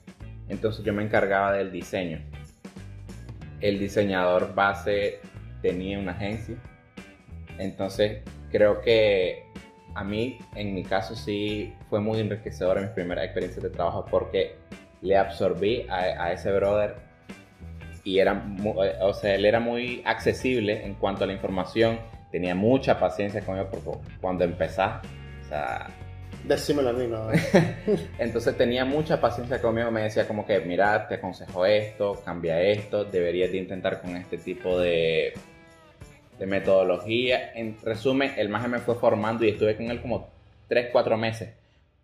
Entonces 0.49 0.85
yo 0.85 0.93
me 0.93 1.03
encargaba 1.03 1.53
del 1.53 1.73
diseño. 1.73 2.21
El 3.61 3.79
diseñador 3.79 4.55
base 4.55 5.21
tenía 5.63 5.99
una 5.99 6.13
agencia. 6.13 6.57
Entonces 7.59 8.23
creo 8.51 8.81
que 8.81 9.45
a 9.95 10.05
mí, 10.05 10.39
en 10.55 10.75
mi 10.75 10.85
caso, 10.85 11.15
sí 11.15 11.75
fue 11.91 12.01
muy 12.01 12.21
enriquecedora 12.21 12.81
mis 12.81 12.91
primeras 12.91 13.25
experiencias 13.25 13.63
de 13.63 13.71
trabajo 13.71 14.05
porque 14.11 14.57
le 15.03 15.17
absorbí 15.17 15.87
a, 15.89 16.33
ese 16.33 16.53
brother 16.53 16.97
y 18.05 18.19
era, 18.19 18.43
o 19.01 19.13
sea, 19.13 19.35
él 19.35 19.45
era 19.45 19.61
muy 19.61 20.03
accesible 20.05 20.85
en 20.85 20.95
cuanto 20.95 21.25
a 21.25 21.27
la 21.27 21.33
información, 21.33 21.99
tenía 22.31 22.55
mucha 22.55 22.99
paciencia 22.99 23.41
conmigo 23.43 23.69
porque 23.71 23.91
cuando 24.21 24.45
empezás, 24.45 25.05
o 25.45 25.49
sea... 25.49 25.87
Decímelo 26.45 26.91
a 26.91 26.93
mí, 26.93 27.07
¿no? 27.07 27.29
Entonces 28.19 28.57
tenía 28.57 28.85
mucha 28.85 29.21
paciencia 29.21 29.61
conmigo, 29.61 29.91
me 29.91 30.03
decía 30.03 30.27
como 30.27 30.47
que, 30.47 30.61
mira, 30.61 31.07
te 31.09 31.17
aconsejo 31.17 31.67
esto, 31.67 32.23
cambia 32.25 32.61
esto, 32.63 33.05
deberías 33.05 33.51
de 33.51 33.59
intentar 33.59 34.01
con 34.01 34.17
este 34.17 34.39
tipo 34.39 34.79
de, 34.79 35.35
de 36.39 36.47
metodología. 36.47 37.53
En 37.55 37.77
resumen, 37.83 38.33
el 38.37 38.49
maje 38.49 38.69
me 38.69 38.79
fue 38.79 38.95
formando 38.95 39.45
y 39.45 39.51
estuve 39.51 39.77
con 39.77 39.91
él 39.91 40.01
como 40.01 40.29
3, 40.69 40.89
4 40.93 41.17
meses 41.17 41.51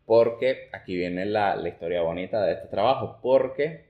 porque 0.07 0.69
aquí 0.73 0.97
viene 0.97 1.25
la, 1.25 1.57
historia 1.67 2.03
bonita 2.03 2.43
de 2.45 2.53
este 2.55 2.69
trabajo, 2.69 3.19
porque 3.23 3.85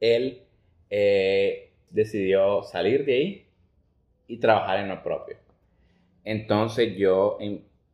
él 0.00 0.42
eh, 0.90 1.70
decidió 1.90 2.62
salir 2.62 3.04
de 3.04 3.12
ahí 3.14 3.46
y 4.26 4.38
trabajar 4.38 4.80
en 4.80 4.88
lo 4.88 5.02
propio. 5.02 5.36
Entonces 6.24 6.96
yo, 6.96 7.38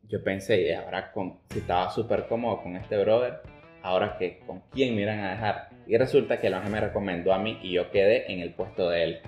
yo 0.07 0.23
pensé, 0.23 0.75
ahora 0.75 1.11
con, 1.11 1.39
si 1.49 1.59
estaba 1.59 1.89
súper 1.91 2.27
cómodo 2.27 2.61
con 2.61 2.75
este 2.75 2.97
brother, 2.97 3.41
ahora 3.81 4.17
que 4.17 4.39
con 4.45 4.61
quién 4.71 4.95
me 4.95 5.03
iban 5.03 5.19
a 5.19 5.31
dejar. 5.31 5.69
Y 5.87 5.97
resulta 5.97 6.41
que 6.41 6.47
el 6.47 6.55
ángel 6.55 6.71
me 6.71 6.81
recomendó 6.81 7.31
a 7.31 7.37
mí 7.37 7.59
y 7.61 7.73
yo 7.73 7.91
quedé 7.91 8.31
en 8.31 8.39
el 8.39 8.53
puesto 8.53 8.89
de 8.89 9.03
él. 9.03 9.19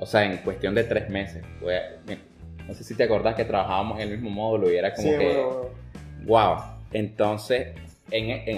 O 0.00 0.06
sea, 0.06 0.24
en 0.24 0.38
cuestión 0.38 0.74
de 0.74 0.84
tres 0.84 1.08
meses. 1.08 1.42
no 2.66 2.74
sé 2.74 2.84
si 2.84 2.94
te 2.94 3.04
acordás 3.04 3.34
que 3.34 3.44
trabajábamos 3.44 4.00
en 4.00 4.08
el 4.08 4.18
mismo 4.18 4.30
módulo 4.30 4.70
y 4.70 4.76
era 4.76 4.94
como 4.94 5.08
que... 5.10 5.44
Wow 6.24 6.74
entonces, 6.94 7.74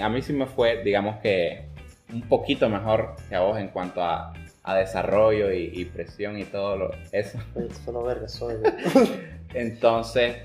a 0.01 0.09
mí 0.09 0.21
sí 0.21 0.31
me 0.31 0.45
fue, 0.45 0.83
digamos 0.83 1.17
que, 1.17 1.65
un 2.13 2.21
poquito 2.21 2.69
mejor 2.69 3.15
que 3.27 3.35
a 3.35 3.41
vos 3.41 3.59
en 3.59 3.67
cuanto 3.69 4.01
a, 4.01 4.33
desarrollo 4.77 5.51
y, 5.51 5.85
presión 5.85 6.37
y 6.37 6.43
todo 6.43 6.91
eso. 7.11 7.39
Solo 7.85 8.03
verga 8.03 8.27
soy. 8.27 8.57
Entonces, 9.53 10.37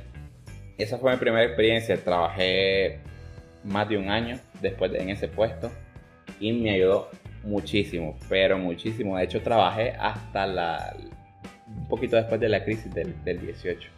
esa 0.78 0.96
fue 0.96 1.12
mi 1.12 1.18
primera 1.18 1.44
experiencia. 1.44 1.96
Trabajé 1.96 3.00
más 3.64 3.88
de 3.88 3.98
un 3.98 4.10
año 4.10 4.38
después 4.60 4.92
en 4.94 5.10
ese 5.10 5.26
puesto 5.26 5.70
y 6.38 6.52
me 6.52 6.74
ayudó 6.74 7.10
muchísimo, 7.44 8.16
pero 8.28 8.58
muchísimo. 8.58 9.16
De 9.16 9.24
hecho, 9.24 9.42
trabajé 9.42 9.90
hasta 9.98 10.46
la 10.46 10.96
un 11.76 11.88
poquito 11.88 12.16
después 12.16 12.40
de 12.40 12.48
la 12.48 12.64
crisis 12.64 12.92
del, 12.92 13.14
18. 13.24 13.88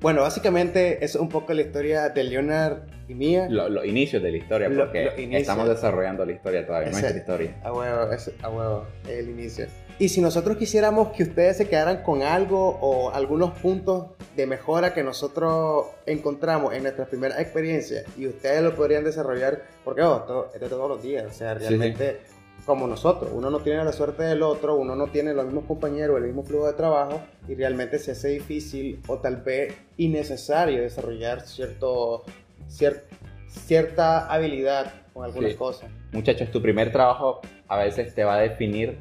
Bueno, 0.00 0.22
básicamente 0.22 1.04
es 1.04 1.14
un 1.14 1.28
poco 1.28 1.54
la 1.54 1.62
historia 1.62 2.08
de 2.08 2.24
Leonard 2.24 2.82
y 3.08 3.14
mía. 3.14 3.46
Los 3.48 3.84
inicios 3.86 4.22
de 4.22 4.32
la 4.32 4.38
historia, 4.38 4.70
porque 4.74 5.28
estamos 5.36 5.68
desarrollando 5.68 6.26
la 6.26 6.32
historia 6.32 6.66
todavía, 6.66 6.90
no 6.90 6.98
nuestra 6.98 7.16
historia. 7.16 7.54
A 7.62 7.72
huevo, 7.72 8.10
a 8.42 8.48
huevo, 8.48 8.86
el 9.08 9.30
inicio. 9.30 9.66
Y 9.98 10.08
si 10.08 10.20
nosotros 10.20 10.56
quisiéramos 10.56 11.08
que 11.12 11.24
ustedes 11.24 11.58
se 11.58 11.68
quedaran 11.68 12.02
con 12.02 12.22
algo 12.22 12.78
o 12.80 13.10
algunos 13.10 13.52
puntos 13.58 14.06
de 14.36 14.46
mejora 14.46 14.94
que 14.94 15.02
nosotros 15.02 15.86
encontramos 16.06 16.74
en 16.74 16.82
nuestra 16.82 17.06
primera 17.06 17.40
experiencia 17.40 18.02
y 18.16 18.26
ustedes 18.26 18.62
lo 18.62 18.74
podrían 18.74 19.04
desarrollar, 19.04 19.62
porque 19.84 20.02
oh, 20.02 20.48
es 20.54 20.60
de 20.60 20.68
todos 20.68 20.88
los 20.88 21.02
días, 21.02 21.26
o 21.30 21.32
sea, 21.32 21.54
realmente 21.54 22.20
como 22.64 22.86
nosotros. 22.86 23.30
Uno 23.34 23.50
no 23.50 23.60
tiene 23.60 23.84
la 23.84 23.92
suerte 23.92 24.22
del 24.22 24.42
otro, 24.42 24.76
uno 24.76 24.94
no 24.94 25.08
tiene 25.08 25.34
los 25.34 25.44
mismos 25.44 25.64
compañeros, 25.64 26.16
el 26.18 26.24
mismo 26.24 26.44
flujo 26.44 26.66
de 26.66 26.74
trabajo 26.74 27.20
y 27.48 27.54
realmente 27.54 27.98
se 27.98 28.12
hace 28.12 28.28
difícil 28.28 29.00
o 29.08 29.18
tal 29.18 29.36
vez 29.36 29.74
innecesario 29.96 30.82
desarrollar 30.82 31.42
cierto, 31.42 32.24
cierta 33.48 34.32
habilidad 34.32 34.94
con 35.12 35.24
algunas 35.24 35.54
cosas. 35.54 35.90
Muchachos, 36.12 36.50
tu 36.50 36.62
primer 36.62 36.92
trabajo 36.92 37.40
a 37.68 37.78
veces 37.78 38.14
te 38.14 38.24
va 38.24 38.36
a 38.36 38.40
definir 38.40 38.98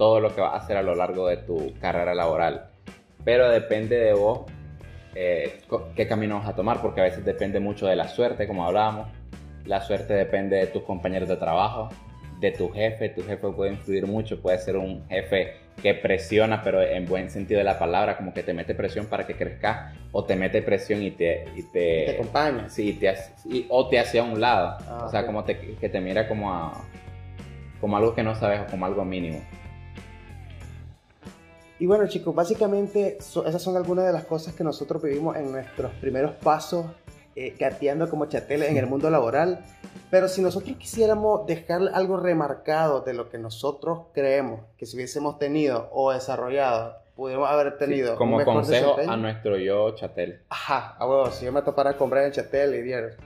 todo 0.00 0.18
lo 0.18 0.34
que 0.34 0.40
vas 0.40 0.54
a 0.54 0.56
hacer 0.56 0.78
a 0.78 0.82
lo 0.82 0.94
largo 0.94 1.28
de 1.28 1.36
tu 1.36 1.74
carrera 1.78 2.14
laboral, 2.14 2.70
pero 3.22 3.50
depende 3.50 3.96
de 3.96 4.14
vos 4.14 4.50
eh, 5.14 5.60
qué 5.94 6.06
camino 6.08 6.38
vas 6.38 6.48
a 6.48 6.56
tomar, 6.56 6.80
porque 6.80 7.02
a 7.02 7.04
veces 7.04 7.22
depende 7.22 7.60
mucho 7.60 7.86
de 7.86 7.96
la 7.96 8.08
suerte, 8.08 8.46
como 8.46 8.64
hablábamos. 8.64 9.08
La 9.66 9.82
suerte 9.82 10.14
depende 10.14 10.56
de 10.56 10.68
tus 10.68 10.84
compañeros 10.84 11.28
de 11.28 11.36
trabajo, 11.36 11.90
de 12.40 12.50
tu 12.50 12.70
jefe. 12.70 13.10
Tu 13.10 13.22
jefe 13.24 13.48
puede 13.48 13.72
influir 13.72 14.06
mucho, 14.06 14.40
puede 14.40 14.56
ser 14.56 14.78
un 14.78 15.06
jefe 15.06 15.56
que 15.82 15.92
presiona, 15.92 16.62
pero 16.62 16.80
en 16.80 17.04
buen 17.04 17.28
sentido 17.28 17.58
de 17.58 17.64
la 17.64 17.78
palabra, 17.78 18.16
como 18.16 18.32
que 18.32 18.42
te 18.42 18.54
mete 18.54 18.74
presión 18.74 19.04
para 19.04 19.26
que 19.26 19.34
crezcas, 19.34 19.94
o 20.12 20.24
te 20.24 20.34
mete 20.34 20.62
presión 20.62 21.02
y 21.02 21.10
te... 21.10 21.44
Y 21.54 21.64
te, 21.64 22.04
te 22.06 22.10
acompaña. 22.14 22.70
Sí, 22.70 22.94
te, 22.94 23.12
o 23.68 23.86
te 23.86 23.98
hace 23.98 24.18
a 24.18 24.22
un 24.22 24.40
lado. 24.40 24.78
Ah, 24.88 25.04
o 25.04 25.10
sea, 25.10 25.26
como 25.26 25.44
te, 25.44 25.58
que 25.58 25.88
te 25.90 26.00
mira 26.00 26.26
como, 26.26 26.54
a, 26.54 26.86
como 27.82 27.98
algo 27.98 28.14
que 28.14 28.22
no 28.22 28.34
sabes 28.34 28.62
o 28.62 28.66
como 28.70 28.86
algo 28.86 29.04
mínimo. 29.04 29.40
Y 31.80 31.86
bueno 31.86 32.06
chicos, 32.06 32.34
básicamente 32.34 33.16
esas 33.16 33.62
son 33.62 33.74
algunas 33.74 34.04
de 34.04 34.12
las 34.12 34.26
cosas 34.26 34.54
que 34.54 34.62
nosotros 34.62 35.02
vivimos 35.02 35.34
en 35.36 35.50
nuestros 35.50 35.90
primeros 35.94 36.32
pasos 36.32 36.84
eh, 37.34 37.56
gateando 37.58 38.10
como 38.10 38.26
chateles 38.26 38.68
en 38.68 38.76
el 38.76 38.86
mundo 38.86 39.08
laboral. 39.08 39.64
Pero 40.10 40.28
si 40.28 40.42
nosotros 40.42 40.76
quisiéramos 40.76 41.46
dejar 41.46 41.80
algo 41.94 42.18
remarcado 42.18 43.00
de 43.00 43.14
lo 43.14 43.30
que 43.30 43.38
nosotros 43.38 44.08
creemos 44.12 44.60
que 44.76 44.84
si 44.84 44.94
hubiésemos 44.94 45.38
tenido 45.38 45.88
o 45.92 46.12
desarrollado, 46.12 46.96
pudiéramos 47.16 47.48
haber 47.48 47.78
tenido. 47.78 48.14
como 48.16 48.44
consejo 48.44 48.96
a 48.98 49.16
nuestro 49.16 49.56
yo 49.56 49.94
chatel. 49.94 50.42
Ajá, 50.50 50.96
a 50.98 51.08
huevo, 51.08 51.30
si 51.30 51.46
yo 51.46 51.52
me 51.52 51.62
topara 51.62 51.90
a 51.90 51.96
comprar 51.96 52.24
en 52.26 52.32
chatel 52.32 52.74
y 52.74 52.82
diera, 52.82 53.16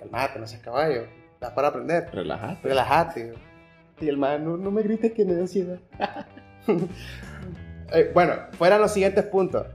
calmate, 0.00 0.40
no 0.40 0.48
seas 0.48 0.62
caballo, 0.62 1.04
da 1.40 1.54
para 1.54 1.68
aprender. 1.68 2.08
Relájate. 2.12 2.68
Relájate. 2.68 3.34
Y 4.00 4.08
el 4.08 4.16
man, 4.16 4.44
no, 4.44 4.56
no 4.56 4.72
me 4.72 4.82
grites 4.82 5.12
que 5.12 5.24
me 5.24 5.34
da 5.34 5.42
ansiedad. 5.42 5.78
Eh, 7.92 8.10
bueno, 8.14 8.34
fueran 8.52 8.80
los 8.80 8.92
siguientes 8.92 9.24
puntos. 9.24 9.66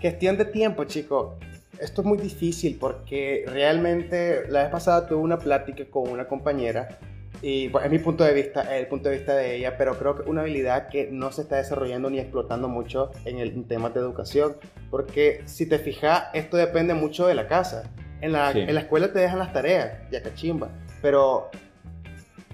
Gestión 0.00 0.36
de 0.36 0.44
tiempo, 0.44 0.84
chicos. 0.84 1.34
Esto 1.80 2.02
es 2.02 2.06
muy 2.06 2.18
difícil 2.18 2.76
porque 2.78 3.44
realmente 3.46 4.48
la 4.48 4.62
vez 4.62 4.70
pasada 4.70 5.06
tuve 5.06 5.18
una 5.18 5.38
plática 5.38 5.84
con 5.90 6.08
una 6.10 6.26
compañera 6.26 6.98
y 7.40 7.68
pues, 7.68 7.84
es 7.84 7.90
mi 7.90 7.98
punto 7.98 8.24
de 8.24 8.32
vista, 8.32 8.76
el 8.76 8.88
punto 8.88 9.08
de 9.08 9.16
vista 9.16 9.34
de 9.34 9.56
ella, 9.56 9.76
pero 9.76 9.96
creo 9.96 10.16
que 10.16 10.28
una 10.28 10.40
habilidad 10.40 10.88
que 10.88 11.08
no 11.10 11.30
se 11.30 11.42
está 11.42 11.56
desarrollando 11.56 12.10
ni 12.10 12.18
explotando 12.18 12.68
mucho 12.68 13.12
en 13.24 13.38
el 13.38 13.64
tema 13.66 13.90
de 13.90 14.00
educación, 14.00 14.56
porque 14.90 15.42
si 15.44 15.66
te 15.66 15.78
fijas, 15.78 16.24
esto 16.34 16.56
depende 16.56 16.94
mucho 16.94 17.26
de 17.26 17.34
la 17.34 17.46
casa. 17.46 17.90
En 18.20 18.32
la, 18.32 18.50
en 18.50 18.74
la 18.74 18.80
escuela 18.80 19.12
te 19.12 19.20
dejan 19.20 19.38
las 19.38 19.52
tareas, 19.52 19.92
ya 20.10 20.20
cachimba, 20.20 20.70
pero 21.00 21.50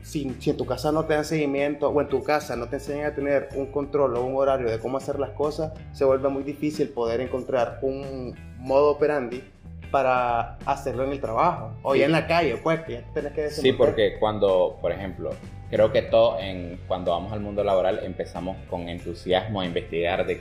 si, 0.05 0.23
en 0.23 0.57
tu 0.57 0.67
casa 0.67 0.93
no 0.93 1.07
te 1.07 1.15
dan 1.15 1.25
seguimiento 1.25 1.89
o 1.89 2.01
en 2.01 2.09
tu 2.09 2.23
casa 2.23 2.57
no 2.57 2.69
te 2.69 2.77
enseñan 2.77 3.07
a 3.07 3.15
tener 3.15 3.49
un 3.55 3.67
control 3.67 4.17
o 4.17 4.25
un 4.25 4.37
horario 4.37 4.71
de 4.71 4.79
cómo 4.79 4.99
hacer 4.99 5.19
las 5.19 5.31
cosas, 5.31 5.73
se 5.93 6.05
vuelve 6.05 6.29
muy 6.29 6.43
difícil 6.43 6.91
poder 6.91 7.23
encontrar 7.23 7.79
un 7.81 8.37
modo 8.59 8.91
operandi 8.91 9.43
para 9.91 10.57
hacerlo 10.67 11.05
en 11.05 11.13
el 11.13 11.21
trabajo 11.21 11.73
o 11.83 11.95
ya 11.95 12.05
en 12.05 12.13
la 12.13 12.27
calle, 12.27 12.59
pues 12.59 12.81
que 12.81 12.93
ya 12.93 13.05
tenés 13.15 13.33
que 13.33 13.49
Sí, 13.49 13.73
porque 13.73 14.19
cuando, 14.21 14.77
por 14.81 14.93
ejemplo, 14.93 15.31
creo 15.71 15.91
que 15.91 16.03
todo 16.03 16.39
en, 16.39 16.79
cuando 16.87 17.13
vamos 17.13 17.33
al 17.33 17.41
mundo 17.41 17.65
laboral 17.65 18.01
empezamos 18.05 18.57
con 18.69 18.89
entusiasmo 18.89 19.63
a 19.63 19.67
investigar 19.67 20.27
de 20.27 20.41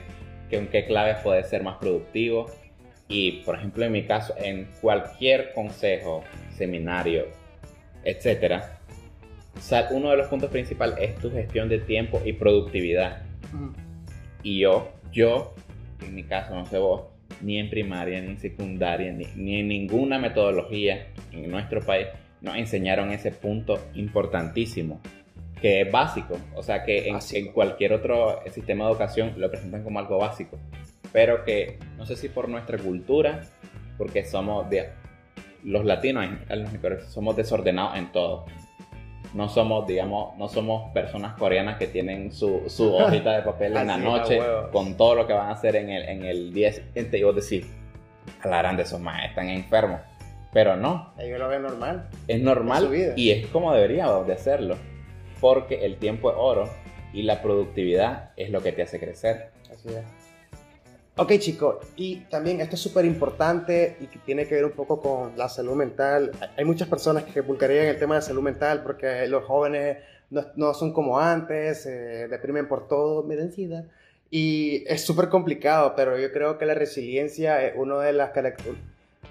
que, 0.50 0.58
en 0.58 0.68
qué 0.68 0.84
claves 0.86 1.16
puede 1.22 1.42
ser 1.44 1.62
más 1.62 1.78
productivo. 1.78 2.46
Y, 3.08 3.42
por 3.44 3.56
ejemplo, 3.56 3.84
en 3.84 3.92
mi 3.92 4.06
caso, 4.06 4.34
en 4.36 4.68
cualquier 4.80 5.52
consejo, 5.54 6.22
seminario, 6.56 7.26
etcétera, 8.02 8.73
uno 9.90 10.10
de 10.10 10.16
los 10.16 10.28
puntos 10.28 10.50
principales 10.50 10.96
es 11.00 11.16
tu 11.16 11.30
gestión 11.30 11.68
de 11.68 11.78
tiempo 11.78 12.20
y 12.24 12.32
productividad. 12.32 13.22
Y 14.42 14.60
yo, 14.60 14.92
yo, 15.12 15.54
en 16.04 16.14
mi 16.14 16.24
caso, 16.24 16.54
no 16.54 16.66
sé 16.66 16.78
vos, 16.78 17.04
ni 17.40 17.58
en 17.58 17.70
primaria, 17.70 18.20
ni 18.20 18.28
en 18.28 18.38
secundaria, 18.38 19.12
ni, 19.12 19.60
en 19.60 19.68
ninguna 19.68 20.18
metodología 20.18 21.06
en 21.32 21.50
nuestro 21.50 21.80
país 21.80 22.08
nos 22.40 22.56
enseñaron 22.56 23.10
ese 23.10 23.30
punto 23.30 23.78
importantísimo, 23.94 25.00
que 25.60 25.80
es 25.82 25.90
básico. 25.90 26.36
O 26.54 26.62
sea, 26.62 26.84
que 26.84 27.08
en, 27.08 27.18
en, 27.32 27.52
cualquier 27.52 27.94
otro 27.94 28.40
sistema 28.52 28.84
de 28.84 28.90
educación 28.90 29.32
lo 29.38 29.50
presentan 29.50 29.82
como 29.82 29.98
algo 29.98 30.18
básico, 30.18 30.58
pero 31.10 31.44
que 31.44 31.78
no 31.96 32.04
sé 32.04 32.16
si 32.16 32.28
por 32.28 32.50
nuestra 32.50 32.76
cultura, 32.76 33.40
porque 33.96 34.24
somos 34.24 34.68
de, 34.68 34.90
los 35.64 35.84
latinos, 35.84 36.26
somos 37.08 37.36
desordenados 37.36 37.96
en 37.96 38.12
todo 38.12 38.44
no 39.34 39.48
somos, 39.48 39.86
digamos, 39.86 40.36
no 40.38 40.48
somos 40.48 40.92
personas 40.92 41.34
coreanas 41.34 41.76
que 41.76 41.88
tienen 41.88 42.32
su, 42.32 42.62
su 42.68 42.94
hojita 42.94 43.32
de 43.32 43.42
papel 43.42 43.76
en 43.76 43.86
la 43.88 43.96
noche 43.96 44.40
con 44.72 44.96
todo 44.96 45.16
lo 45.16 45.26
que 45.26 45.32
van 45.32 45.48
a 45.48 45.52
hacer 45.52 45.76
en 45.76 45.90
el, 45.90 46.08
en 46.08 46.24
el 46.24 46.54
día 46.54 46.72
siguiente. 46.72 47.18
Y 47.18 47.24
vos 47.24 47.34
decís, 47.34 47.66
la 48.44 48.58
grande, 48.58 48.84
esos 48.84 49.00
más 49.00 49.24
están 49.24 49.48
enfermos. 49.48 50.00
Pero 50.52 50.76
no. 50.76 51.12
Ellos 51.18 51.40
lo 51.40 51.48
ven 51.48 51.62
normal. 51.62 52.08
Es 52.28 52.40
normal 52.40 52.88
y 53.16 53.30
es 53.30 53.46
como 53.48 53.74
deberíamos 53.74 54.26
de 54.26 54.34
hacerlo. 54.34 54.76
Porque 55.40 55.84
el 55.84 55.96
tiempo 55.96 56.30
es 56.30 56.36
oro 56.38 56.70
y 57.12 57.22
la 57.22 57.42
productividad 57.42 58.30
es 58.36 58.50
lo 58.50 58.62
que 58.62 58.70
te 58.70 58.82
hace 58.82 59.00
crecer. 59.00 59.50
Así 59.70 59.88
es. 59.88 60.23
Ok 61.16 61.34
chicos, 61.38 61.76
y 61.94 62.16
también 62.22 62.60
esto 62.60 62.74
es 62.74 62.82
súper 62.82 63.04
importante 63.04 63.96
y 64.00 64.06
tiene 64.18 64.48
que 64.48 64.56
ver 64.56 64.64
un 64.64 64.72
poco 64.72 65.00
con 65.00 65.38
la 65.38 65.48
salud 65.48 65.76
mental. 65.76 66.32
Hay 66.56 66.64
muchas 66.64 66.88
personas 66.88 67.22
que 67.22 67.40
buscarían 67.40 67.86
el 67.86 68.00
tema 68.00 68.16
de 68.16 68.22
salud 68.22 68.42
mental 68.42 68.82
porque 68.82 69.28
los 69.28 69.44
jóvenes 69.44 69.98
no, 70.30 70.74
son 70.74 70.92
como 70.92 71.20
antes, 71.20 71.84
se 71.84 72.26
deprimen 72.26 72.66
por 72.66 72.88
todo, 72.88 73.22
me 73.22 73.36
da 73.36 73.44
ansiedad. 73.44 73.84
Y 74.28 74.82
es 74.88 75.04
súper 75.04 75.28
complicado, 75.28 75.94
pero 75.94 76.18
yo 76.18 76.32
creo 76.32 76.58
que 76.58 76.66
la 76.66 76.74
resiliencia 76.74 77.64
es 77.64 77.74
una 77.76 78.00
de 78.00 78.12
las 78.12 78.32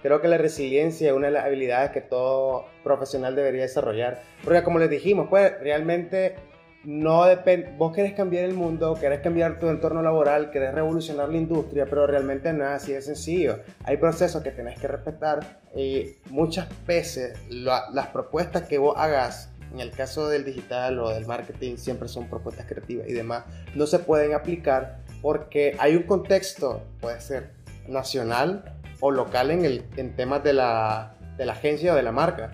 Creo 0.02 0.22
que 0.22 0.30
la 0.30 0.38
resiliencia 0.38 1.10
es 1.10 1.14
una 1.14 1.28
de 1.28 1.34
las 1.34 1.44
habilidades 1.44 1.92
que 1.92 2.00
todo 2.00 2.66
profesional 2.86 3.36
debería 3.36 3.64
desarrollar. 3.64 4.22
Porque 4.46 4.64
como 4.64 4.80
les 4.80 4.90
dijimos, 4.90 5.28
pues 5.30 5.60
realmente 5.60 6.36
no 6.84 7.26
depende, 7.26 7.74
vos 7.78 7.94
querés 7.94 8.14
cambiar 8.14 8.44
el 8.46 8.54
mundo, 8.54 8.98
querés 9.00 9.22
cambiar 9.22 9.58
tu 9.60 9.70
entorno 9.70 10.02
laboral, 10.02 10.52
querés 10.52 10.74
revolucionar 10.74 11.30
la 11.30 11.38
industria, 11.38 11.86
pero 11.86 12.06
realmente 12.08 12.52
nada 12.52 12.76
así 12.76 12.92
de 12.92 13.02
sencillo. 13.02 13.60
Hay 13.86 13.98
procesos 13.98 14.44
que 14.44 14.52
tenés 14.52 14.80
que 14.80 14.88
respetar 14.88 15.62
y 15.76 16.16
muchas 16.30 16.68
veces 16.86 17.40
las 17.50 18.08
propuestas 18.08 18.64
que 18.64 18.78
vos 18.78 18.96
hagas, 18.98 19.50
en 19.72 19.80
el 19.80 19.92
caso 19.92 20.28
del 20.28 20.44
digital 20.44 21.00
o 21.00 21.10
del 21.10 21.26
marketing, 21.26 21.78
siempre 21.78 22.10
son 22.10 22.28
propuestas 22.28 22.66
creativas 22.66 23.08
y 23.08 23.14
demás, 23.14 23.46
no 23.76 23.88
se 23.88 24.00
pueden 24.00 24.34
aplicar 24.34 25.00
porque 25.22 25.76
hay 25.80 25.96
un 25.96 26.04
contexto, 26.04 26.82
puede 27.00 27.22
ser 27.22 27.52
nacional 27.88 28.78
o 29.00 29.10
local 29.10 29.52
en, 29.52 29.64
el, 29.64 29.86
en 29.96 30.16
temas 30.16 30.44
de 30.44 30.54
la, 30.54 31.16
de 31.38 31.46
la 31.46 31.54
agencia 31.54 31.94
o 31.94 31.96
de 31.96 32.04
la 32.04 32.12
marca 32.12 32.52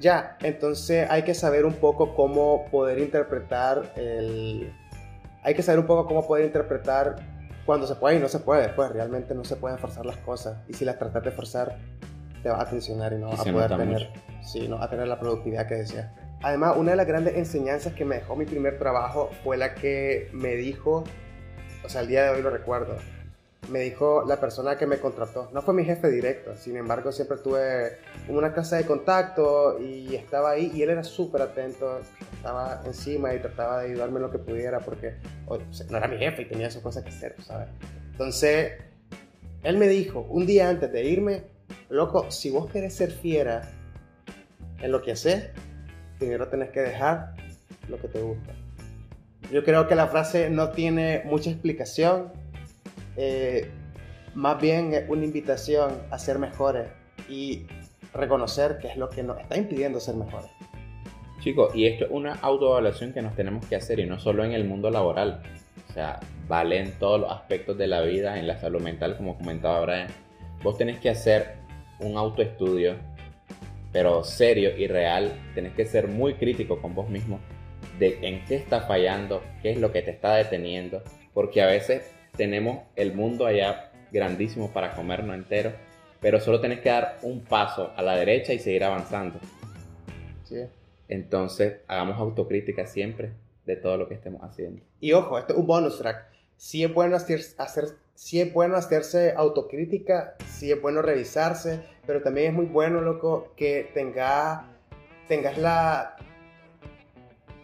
ya, 0.00 0.36
entonces 0.40 1.08
hay 1.10 1.22
que 1.22 1.34
saber 1.34 1.64
un 1.64 1.74
poco 1.74 2.14
cómo 2.14 2.66
poder 2.70 2.98
interpretar 2.98 3.92
el... 3.96 4.72
Hay 5.42 5.54
que 5.54 5.62
saber 5.62 5.78
un 5.78 5.86
poco 5.86 6.06
cómo 6.06 6.26
poder 6.26 6.44
interpretar 6.44 7.16
cuando 7.64 7.86
se 7.86 7.94
puede 7.94 8.16
y 8.16 8.18
no 8.18 8.28
se 8.28 8.40
puede. 8.40 8.68
Pues 8.70 8.90
realmente 8.90 9.34
no 9.34 9.44
se 9.44 9.56
pueden 9.56 9.78
forzar 9.78 10.04
las 10.04 10.16
cosas. 10.18 10.58
Y 10.68 10.74
si 10.74 10.84
las 10.84 10.98
tratas 10.98 11.22
de 11.22 11.30
forzar, 11.30 11.76
te 12.42 12.50
va 12.50 12.62
a 12.62 12.66
tensionar 12.68 13.12
y 13.12 13.18
no 13.18 13.28
vas 13.28 13.40
a 13.40 13.52
poder 13.52 13.76
tener, 13.76 14.12
sí, 14.42 14.68
no 14.68 14.82
a 14.82 14.88
tener 14.90 15.08
la 15.08 15.18
productividad 15.18 15.66
que 15.66 15.76
deseas. 15.76 16.10
Además, 16.42 16.76
una 16.76 16.92
de 16.92 16.96
las 16.96 17.06
grandes 17.06 17.36
enseñanzas 17.36 17.94
que 17.94 18.04
me 18.04 18.16
dejó 18.16 18.36
mi 18.36 18.44
primer 18.44 18.78
trabajo 18.78 19.30
fue 19.42 19.56
la 19.56 19.74
que 19.74 20.28
me 20.32 20.54
dijo, 20.54 21.04
o 21.84 21.88
sea, 21.88 22.02
el 22.02 22.08
día 22.08 22.24
de 22.24 22.30
hoy 22.30 22.42
lo 22.42 22.50
recuerdo, 22.50 22.96
me 23.68 23.80
dijo 23.80 24.24
la 24.26 24.38
persona 24.40 24.76
que 24.76 24.86
me 24.86 24.98
contrató. 24.98 25.50
No 25.52 25.62
fue 25.62 25.74
mi 25.74 25.84
jefe 25.84 26.08
directo, 26.10 26.54
sin 26.56 26.76
embargo 26.76 27.10
siempre 27.12 27.38
tuve 27.38 27.98
una 28.28 28.52
casa 28.52 28.76
de 28.76 28.84
contacto 28.84 29.78
y 29.80 30.14
estaba 30.14 30.50
ahí 30.50 30.70
y 30.74 30.82
él 30.82 30.90
era 30.90 31.02
súper 31.02 31.42
atento, 31.42 32.00
estaba 32.34 32.82
encima 32.86 33.34
y 33.34 33.40
trataba 33.40 33.80
de 33.80 33.90
ayudarme 33.90 34.20
lo 34.20 34.30
que 34.30 34.38
pudiera 34.38 34.80
porque 34.80 35.14
no 35.90 35.96
era 35.96 36.08
mi 36.08 36.18
jefe 36.18 36.42
y 36.42 36.44
tenía 36.46 36.70
sus 36.70 36.82
cosas 36.82 37.02
que 37.02 37.10
hacer, 37.10 37.34
¿sabes? 37.42 37.68
Entonces, 38.12 38.72
él 39.62 39.76
me 39.78 39.88
dijo 39.88 40.26
un 40.30 40.46
día 40.46 40.68
antes 40.68 40.92
de 40.92 41.04
irme, 41.04 41.44
loco, 41.88 42.30
si 42.30 42.50
vos 42.50 42.70
querés 42.70 42.94
ser 42.94 43.10
fiera 43.10 43.68
en 44.80 44.92
lo 44.92 45.02
que 45.02 45.12
haces, 45.12 45.50
primero 46.18 46.48
tenés 46.48 46.70
que 46.70 46.80
dejar 46.80 47.34
lo 47.88 47.98
que 48.00 48.08
te 48.08 48.20
gusta. 48.20 48.52
Yo 49.50 49.64
creo 49.64 49.86
que 49.86 49.94
la 49.94 50.08
frase 50.08 50.50
no 50.50 50.70
tiene 50.70 51.22
mucha 51.24 51.50
explicación, 51.50 52.32
eh, 53.16 53.70
más 54.34 54.60
bien 54.60 55.06
una 55.08 55.24
invitación 55.24 56.02
a 56.10 56.18
ser 56.18 56.38
mejores 56.38 56.88
y 57.28 57.66
reconocer 58.12 58.78
qué 58.80 58.88
es 58.88 58.96
lo 58.96 59.08
que 59.10 59.22
nos 59.22 59.38
está 59.38 59.56
impidiendo 59.56 60.00
ser 60.00 60.16
mejores. 60.16 60.50
Chicos, 61.40 61.74
y 61.74 61.86
esto 61.86 62.06
es 62.06 62.10
una 62.10 62.34
autoevaluación 62.34 63.12
que 63.12 63.22
nos 63.22 63.34
tenemos 63.36 63.64
que 63.66 63.76
hacer 63.76 64.00
y 64.00 64.06
no 64.06 64.18
solo 64.18 64.44
en 64.44 64.52
el 64.52 64.64
mundo 64.64 64.90
laboral. 64.90 65.42
O 65.88 65.92
sea, 65.92 66.20
vale 66.48 66.78
en 66.78 66.92
todos 66.98 67.20
los 67.20 67.30
aspectos 67.30 67.78
de 67.78 67.86
la 67.86 68.02
vida, 68.02 68.38
en 68.38 68.46
la 68.46 68.58
salud 68.58 68.80
mental, 68.80 69.16
como 69.16 69.38
comentaba 69.38 69.80
Brian. 69.80 70.08
Vos 70.62 70.76
tenés 70.76 70.98
que 70.98 71.10
hacer 71.10 71.56
un 72.00 72.16
autoestudio, 72.16 72.96
pero 73.92 74.24
serio 74.24 74.76
y 74.76 74.86
real. 74.86 75.32
Tenés 75.54 75.72
que 75.74 75.86
ser 75.86 76.08
muy 76.08 76.34
crítico 76.34 76.80
con 76.82 76.94
vos 76.94 77.08
mismo 77.08 77.38
de 77.98 78.18
en 78.22 78.44
qué 78.44 78.56
está 78.56 78.82
fallando, 78.82 79.42
qué 79.62 79.70
es 79.70 79.78
lo 79.78 79.92
que 79.92 80.02
te 80.02 80.10
está 80.10 80.34
deteniendo, 80.34 81.02
porque 81.32 81.62
a 81.62 81.66
veces 81.66 82.10
tenemos 82.36 82.84
el 82.96 83.14
mundo 83.14 83.46
allá 83.46 83.90
grandísimo 84.12 84.70
para 84.72 84.94
comernos 84.94 85.34
entero, 85.34 85.72
pero 86.20 86.40
solo 86.40 86.60
tenés 86.60 86.80
que 86.80 86.88
dar 86.88 87.18
un 87.22 87.44
paso 87.44 87.92
a 87.96 88.02
la 88.02 88.16
derecha 88.16 88.52
y 88.52 88.58
seguir 88.58 88.84
avanzando. 88.84 89.38
Sí. 90.44 90.64
Entonces, 91.08 91.78
hagamos 91.86 92.18
autocrítica 92.18 92.86
siempre 92.86 93.32
de 93.64 93.76
todo 93.76 93.96
lo 93.96 94.08
que 94.08 94.14
estemos 94.14 94.42
haciendo. 94.42 94.82
Y 95.00 95.12
ojo, 95.12 95.38
esto 95.38 95.52
es 95.52 95.58
un 95.58 95.66
bonus 95.66 95.98
track. 95.98 96.26
Sí 96.56 96.84
es 96.84 96.92
bueno 96.92 97.16
hacer, 97.16 97.40
hacer, 97.58 97.84
sí 98.14 98.40
es 98.40 98.52
bueno 98.52 98.76
hacerse 98.76 99.34
autocrítica, 99.36 100.36
sí 100.48 100.72
es 100.72 100.80
bueno 100.80 101.02
revisarse, 101.02 101.80
pero 102.06 102.22
también 102.22 102.48
es 102.48 102.52
muy 102.54 102.66
bueno, 102.66 103.00
loco, 103.02 103.52
que 103.56 103.90
tenga, 103.92 104.64
tengas 105.28 105.58
la 105.58 106.16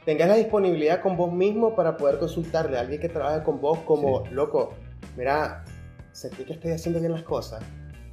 tengas 0.05 0.29
la 0.29 0.35
disponibilidad 0.37 1.01
con 1.01 1.17
vos 1.17 1.33
mismo 1.33 1.75
para 1.75 1.97
poder 1.97 2.19
consultarle 2.19 2.77
a 2.77 2.81
alguien 2.81 3.01
que 3.01 3.09
trabaje 3.09 3.43
con 3.45 3.61
vos 3.61 3.79
como, 3.81 4.25
loco, 4.31 4.75
mira, 5.17 5.65
sentí 6.13 6.45
que 6.45 6.55
estoy 6.55 6.73
haciendo 6.73 7.01
bien 7.01 7.13
las 7.13 7.23
cosas. 7.23 7.63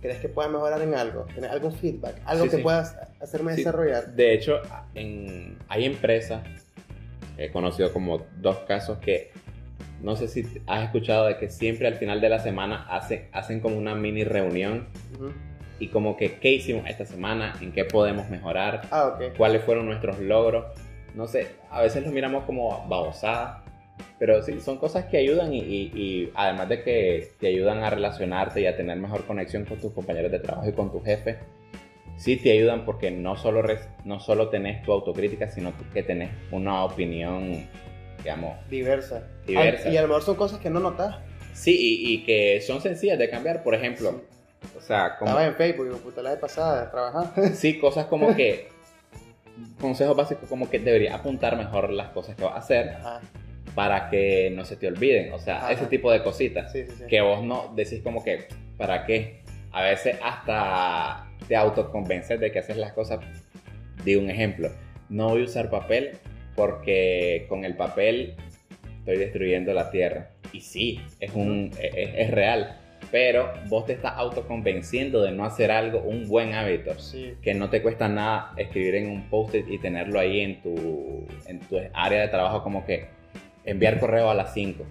¿Crees 0.01 0.19
que 0.19 0.29
pueda 0.29 0.47
mejorar 0.47 0.81
en 0.81 0.93
algo? 0.95 1.25
¿Tienes 1.33 1.51
algún 1.51 1.73
feedback? 1.73 2.21
¿Algo 2.25 2.45
Sí, 2.45 2.51
que 2.51 2.55
sí. 2.57 2.63
puedas 2.63 2.95
hacerme 3.19 3.53
desarrollar? 3.55 4.13
De 4.15 4.33
hecho, 4.33 4.61
en, 4.95 5.57
hay 5.67 5.83
empresas, 5.85 6.41
he 7.37 7.51
conocido 7.51 7.91
como 7.91 8.25
dos 8.37 8.59
casos 8.59 8.99
que 8.99 9.31
no 10.01 10.15
sé 10.15 10.29
si 10.29 10.45
has 10.67 10.83
escuchado 10.85 11.25
de 11.25 11.37
que 11.37 11.49
siempre 11.49 11.85
al 11.87 11.95
final 11.95 12.21
de 12.21 12.29
la 12.29 12.39
semana 12.39 12.85
hace- 12.89 13.27
hacen 13.33 13.59
como 13.59 13.77
una 13.77 13.93
mini 13.95 14.23
reunión 14.23 14.87
y 15.79 15.89
como 15.89 16.15
que 16.15 16.35
qué 16.39 16.51
hicimos 16.53 16.85
esta 16.87 17.05
semana, 17.05 17.55
en 17.59 17.73
qué 17.73 17.83
podemos 17.83 18.29
mejorar, 18.29 18.83
Ah, 18.91 19.17
cuáles 19.37 19.63
fueron 19.65 19.85
nuestros 19.85 20.19
logros. 20.19 20.65
No 21.15 21.27
sé, 21.27 21.47
a 21.69 21.81
veces 21.81 22.03
los 22.03 22.13
miramos 22.13 22.43
como 22.45 22.87
babosadas, 22.87 23.63
pero 24.17 24.41
sí, 24.43 24.59
son 24.61 24.77
cosas 24.77 25.05
que 25.05 25.17
ayudan 25.17 25.53
y, 25.53 25.59
y- 25.59 25.91
y 25.95 26.31
además 26.35 26.69
de 26.69 26.83
que 26.83 27.31
te 27.39 27.47
ayudan 27.47 27.83
a 27.83 27.89
relacionarte 27.89 28.61
y 28.61 28.65
a 28.67 28.75
tener 28.77 28.97
mejor 28.97 29.25
conexión 29.25 29.65
con 29.65 29.77
tus 29.79 29.93
compañeros 29.93 30.31
de 30.31 30.39
trabajo 30.39 30.69
y 30.69 30.73
con 30.73 30.91
tu 30.91 31.01
jefe, 31.01 31.37
sí 32.17 32.37
te 32.37 32.51
ayudan 32.51 32.85
porque 32.85 33.11
no 33.11 33.35
solo, 33.37 33.63
no 34.05 34.19
solo 34.19 34.49
tenés 34.49 34.81
tu 34.83 34.91
autocrítica, 34.91 35.49
sino 35.49 35.73
que 35.93 36.03
tenés 36.03 36.29
una 36.51 36.83
opinión, 36.85 37.65
digamos, 38.23 38.57
Diversa. 38.69 39.23
Diversa. 39.47 39.89
Y 39.89 39.97
a 39.97 40.01
lo 40.03 40.07
mejor 40.09 40.23
son 40.23 40.35
cosas 40.35 40.59
que 40.59 40.69
no 40.69 40.79
notas. 40.79 41.15
sí, 41.53 41.75
y, 41.77 42.13
y 42.13 42.23
que 42.25 42.61
son 42.61 42.81
sencillas 42.81 43.17
de 43.17 43.29
cambiar, 43.29 43.63
por 43.63 43.73
ejemplo. 43.73 44.21
O 44.77 44.81
sea, 44.81 45.15
como... 45.17 45.31
Estaba 45.31 45.45
en 45.47 45.55
Facebook, 45.55 45.85
digo, 45.85 45.97
puta, 45.99 46.21
la 46.21 46.31
vez 46.31 46.39
pasada 46.39 46.85
de 46.85 46.91
trabajar. 46.91 47.53
Sí, 47.55 47.79
cosas 47.79 48.05
como 48.07 48.35
que. 48.35 48.67
Consejos 49.79 50.15
básicos 50.15 50.49
como 50.49 50.69
que 50.69 50.79
deberías 50.79 51.13
apuntar 51.15 51.57
mejor 51.57 51.91
las 51.91 52.09
cosas 52.09 52.35
que 52.35 52.43
vas 52.43 52.53
a 52.55 52.57
hacer 52.59 52.89
Ajá. 52.89 53.21
para 53.75 54.09
que 54.09 54.51
no 54.55 54.65
se 54.65 54.75
te 54.75 54.87
olviden. 54.87 55.33
O 55.33 55.39
sea, 55.39 55.57
Ajá. 55.57 55.71
ese 55.71 55.85
tipo 55.87 56.11
de 56.11 56.23
cositas. 56.23 56.71
Sí, 56.71 56.85
sí, 56.85 56.93
sí. 56.97 57.03
Que 57.07 57.21
vos 57.21 57.43
no 57.43 57.71
decís 57.75 58.01
como 58.03 58.23
que, 58.23 58.47
¿para 58.77 59.05
qué? 59.05 59.41
A 59.71 59.83
veces 59.83 60.17
hasta 60.23 61.27
te 61.47 61.55
autoconvences 61.55 62.39
de 62.39 62.51
que 62.51 62.59
haces 62.59 62.77
las 62.77 62.93
cosas. 62.93 63.19
Di 64.03 64.15
un 64.15 64.29
ejemplo. 64.29 64.69
No 65.09 65.29
voy 65.29 65.41
a 65.41 65.45
usar 65.45 65.69
papel 65.69 66.11
porque 66.55 67.45
con 67.49 67.65
el 67.65 67.75
papel 67.75 68.35
estoy 68.99 69.17
destruyendo 69.17 69.73
la 69.73 69.91
tierra. 69.91 70.31
Y 70.51 70.61
sí, 70.61 71.01
es, 71.19 71.33
un, 71.33 71.71
es, 71.79 71.91
es 71.93 72.31
real. 72.31 72.77
Pero 73.11 73.51
vos 73.67 73.85
te 73.85 73.93
estás 73.93 74.13
autoconvenciendo 74.15 75.21
de 75.23 75.31
no 75.31 75.43
hacer 75.45 75.71
algo, 75.71 75.99
un 76.01 76.27
buen 76.27 76.53
hábito 76.53 76.97
Sí. 76.99 77.35
que 77.41 77.53
no 77.55 77.69
te 77.69 77.81
cuesta 77.81 78.07
nada 78.07 78.53
escribir 78.57 78.95
en 78.95 79.09
un 79.09 79.29
post-it 79.29 79.67
y 79.67 79.79
tenerlo 79.79 80.19
ahí 80.19 80.41
en 80.41 80.61
tu, 80.61 81.25
en 81.47 81.59
tu 81.61 81.77
área 81.93 82.21
de 82.21 82.27
trabajo 82.27 82.61
como 82.61 82.85
que 82.85 83.07
enviar 83.65 83.99
correo 83.99 84.29
a 84.29 84.35
las 84.35 84.53
5, 84.53 84.83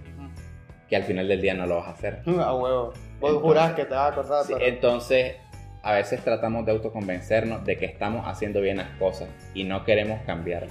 que 0.89 0.97
al 0.97 1.05
final 1.05 1.29
del 1.29 1.41
día 1.41 1.55
no 1.55 1.67
lo 1.67 1.77
vas 1.77 1.87
a 1.89 1.91
hacer. 1.93 2.23
A 2.27 2.55
huevo. 2.55 2.87
Vos 3.21 3.31
Entonces- 3.31 3.43
jurás 3.43 3.73
que 3.75 3.85
te 3.85 3.95
vas 3.95 4.05
a 4.05 4.09
acordar, 4.09 4.45
Sí, 4.45 4.53
pero... 4.55 4.67
entonces, 4.67 5.37
a 5.83 5.93
veces 5.95 6.21
tratamos 6.25 6.67
de 6.67 6.73
autoconvencernos 6.73 7.65
de 7.65 7.77
que 7.77 7.85
estamos 7.87 8.27
haciendo 8.27 8.61
bien 8.61 8.79
las 8.79 8.91
cosas 8.99 9.29
y 9.55 9.63
no 9.65 9.85
queremos 9.85 10.21
cambiarlo. 10.27 10.71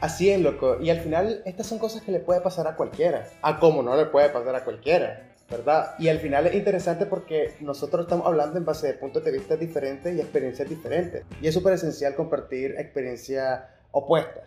Así 0.00 0.30
es, 0.30 0.40
loco. 0.40 0.78
Y 0.80 0.88
al 0.90 1.00
final, 1.00 1.42
estas 1.44 1.66
son 1.66 1.78
cosas 1.78 2.00
que 2.02 2.10
le 2.12 2.20
puede 2.20 2.40
pasar 2.40 2.66
a 2.66 2.74
cualquiera. 2.76 3.26
A 3.42 3.58
como 3.58 3.82
no 3.82 3.96
le 3.96 4.06
puede 4.06 4.30
pasar 4.30 4.54
a 4.54 4.64
cualquiera, 4.64 5.24
¿verdad? 5.50 5.94
Y 5.98 6.08
al 6.08 6.18
final 6.18 6.46
es 6.46 6.54
interesante 6.54 7.06
porque 7.06 7.52
nosotros 7.60 8.02
estamos 8.02 8.26
hablando 8.26 8.56
en 8.56 8.64
base 8.64 8.86
de 8.86 8.94
puntos 8.94 9.24
de 9.24 9.32
vista 9.32 9.56
diferentes 9.56 10.16
y 10.16 10.20
experiencias 10.20 10.68
diferentes. 10.68 11.24
Y 11.42 11.48
es 11.48 11.54
súper 11.54 11.74
esencial 11.74 12.14
compartir 12.14 12.76
experiencias 12.78 13.64
opuestas. 13.90 14.44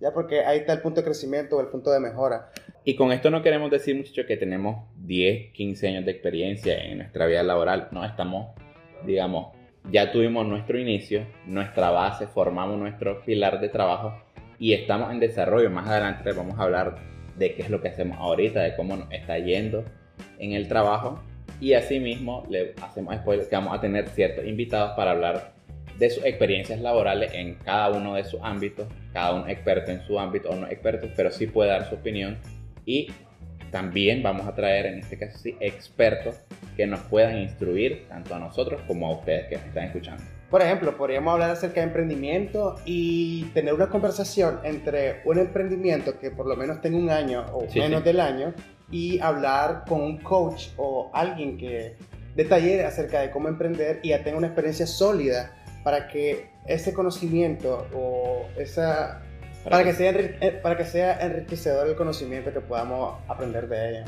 ¿Ya? 0.00 0.12
Porque 0.12 0.40
ahí 0.40 0.60
está 0.60 0.72
el 0.72 0.80
punto 0.80 1.00
de 1.00 1.04
crecimiento 1.04 1.56
o 1.56 1.60
el 1.60 1.68
punto 1.68 1.90
de 1.90 2.00
mejora. 2.00 2.50
Y 2.84 2.96
con 2.96 3.12
esto 3.12 3.30
no 3.30 3.42
queremos 3.42 3.70
decir, 3.70 3.94
muchachos, 3.94 4.24
que 4.26 4.38
tenemos 4.38 4.86
10, 4.96 5.52
15 5.52 5.88
años 5.88 6.04
de 6.06 6.10
experiencia 6.12 6.82
en 6.82 6.98
nuestra 6.98 7.26
vida 7.26 7.42
laboral. 7.42 7.88
No, 7.92 8.04
estamos, 8.04 8.54
digamos, 9.04 9.54
ya 9.90 10.10
tuvimos 10.10 10.46
nuestro 10.46 10.78
inicio, 10.78 11.26
nuestra 11.46 11.90
base, 11.90 12.26
formamos 12.26 12.78
nuestro 12.78 13.22
pilar 13.24 13.60
de 13.60 13.68
trabajo 13.68 14.14
y 14.58 14.72
estamos 14.72 15.12
en 15.12 15.20
desarrollo. 15.20 15.70
Más 15.70 15.86
adelante 15.86 16.32
vamos 16.32 16.58
a 16.58 16.62
hablar 16.62 16.96
de 17.36 17.54
qué 17.54 17.62
es 17.62 17.70
lo 17.70 17.82
que 17.82 17.88
hacemos 17.88 18.18
ahorita, 18.18 18.62
de 18.62 18.74
cómo 18.76 18.96
nos 18.96 19.12
está 19.12 19.38
yendo 19.38 19.84
en 20.38 20.52
el 20.52 20.68
trabajo. 20.68 21.20
Y 21.60 21.74
asimismo, 21.74 22.46
le 22.48 22.74
hacemos 22.82 23.14
spoiler 23.16 23.48
que 23.48 23.56
vamos 23.56 23.76
a 23.76 23.80
tener 23.80 24.08
ciertos 24.08 24.46
invitados 24.46 24.92
para 24.96 25.10
hablar 25.10 25.52
de 25.98 26.08
sus 26.08 26.24
experiencias 26.24 26.80
laborales 26.80 27.32
en 27.34 27.56
cada 27.56 27.90
uno 27.90 28.14
de 28.14 28.24
sus 28.24 28.40
ámbitos, 28.42 28.88
cada 29.12 29.34
uno 29.34 29.48
experto 29.48 29.90
en 29.90 30.00
su 30.06 30.18
ámbito 30.18 30.48
o 30.48 30.56
no 30.56 30.66
experto, 30.66 31.08
pero 31.14 31.30
sí 31.30 31.46
puede 31.46 31.70
dar 31.70 31.88
su 31.88 31.96
opinión 31.96 32.38
y 32.86 33.08
también 33.70 34.22
vamos 34.22 34.46
a 34.46 34.54
traer 34.54 34.86
en 34.86 34.98
este 35.00 35.18
caso 35.18 35.38
sí 35.38 35.56
expertos 35.60 36.36
que 36.76 36.86
nos 36.86 37.00
puedan 37.00 37.38
instruir 37.38 38.06
tanto 38.08 38.34
a 38.34 38.38
nosotros 38.38 38.80
como 38.86 39.06
a 39.08 39.18
ustedes 39.18 39.46
que 39.48 39.56
nos 39.56 39.66
están 39.66 39.84
escuchando. 39.84 40.39
Por 40.50 40.62
ejemplo, 40.62 40.96
podríamos 40.96 41.32
hablar 41.32 41.50
acerca 41.50 41.80
de 41.80 41.86
emprendimiento 41.86 42.74
y 42.84 43.44
tener 43.54 43.72
una 43.72 43.88
conversación 43.88 44.58
entre 44.64 45.20
un 45.24 45.38
emprendimiento 45.38 46.18
que 46.18 46.30
por 46.32 46.46
lo 46.46 46.56
menos 46.56 46.80
tenga 46.80 46.98
un 46.98 47.08
año 47.10 47.46
o 47.52 47.66
Sí, 47.68 47.78
menos 47.78 48.00
sí. 48.00 48.04
del 48.06 48.18
año 48.20 48.52
y 48.90 49.20
hablar 49.20 49.84
con 49.88 50.00
un 50.02 50.18
coach 50.18 50.68
o 50.76 51.08
alguien 51.14 51.56
que 51.56 51.94
de 52.34 52.44
taller 52.44 52.84
acerca 52.84 53.20
de 53.20 53.30
cómo 53.30 53.48
emprender 53.48 54.00
y 54.02 54.08
ya 54.08 54.24
tenga 54.24 54.38
una 54.38 54.48
experiencia 54.48 54.86
sólida 54.88 55.54
para 55.84 56.08
que 56.08 56.50
ese 56.66 56.92
conocimiento 56.92 57.86
o 57.94 58.46
esa 58.58 59.22
para 59.62 59.84
que 59.84 59.92
sea 59.92 60.10
eh, 60.10 60.58
para 60.62 60.76
que 60.76 60.84
sea 60.84 61.20
enriquecedor 61.20 61.86
el 61.88 61.94
conocimiento 61.94 62.52
que 62.52 62.60
podamos 62.60 63.20
aprender 63.28 63.68
de 63.68 63.90
ella. 63.90 64.04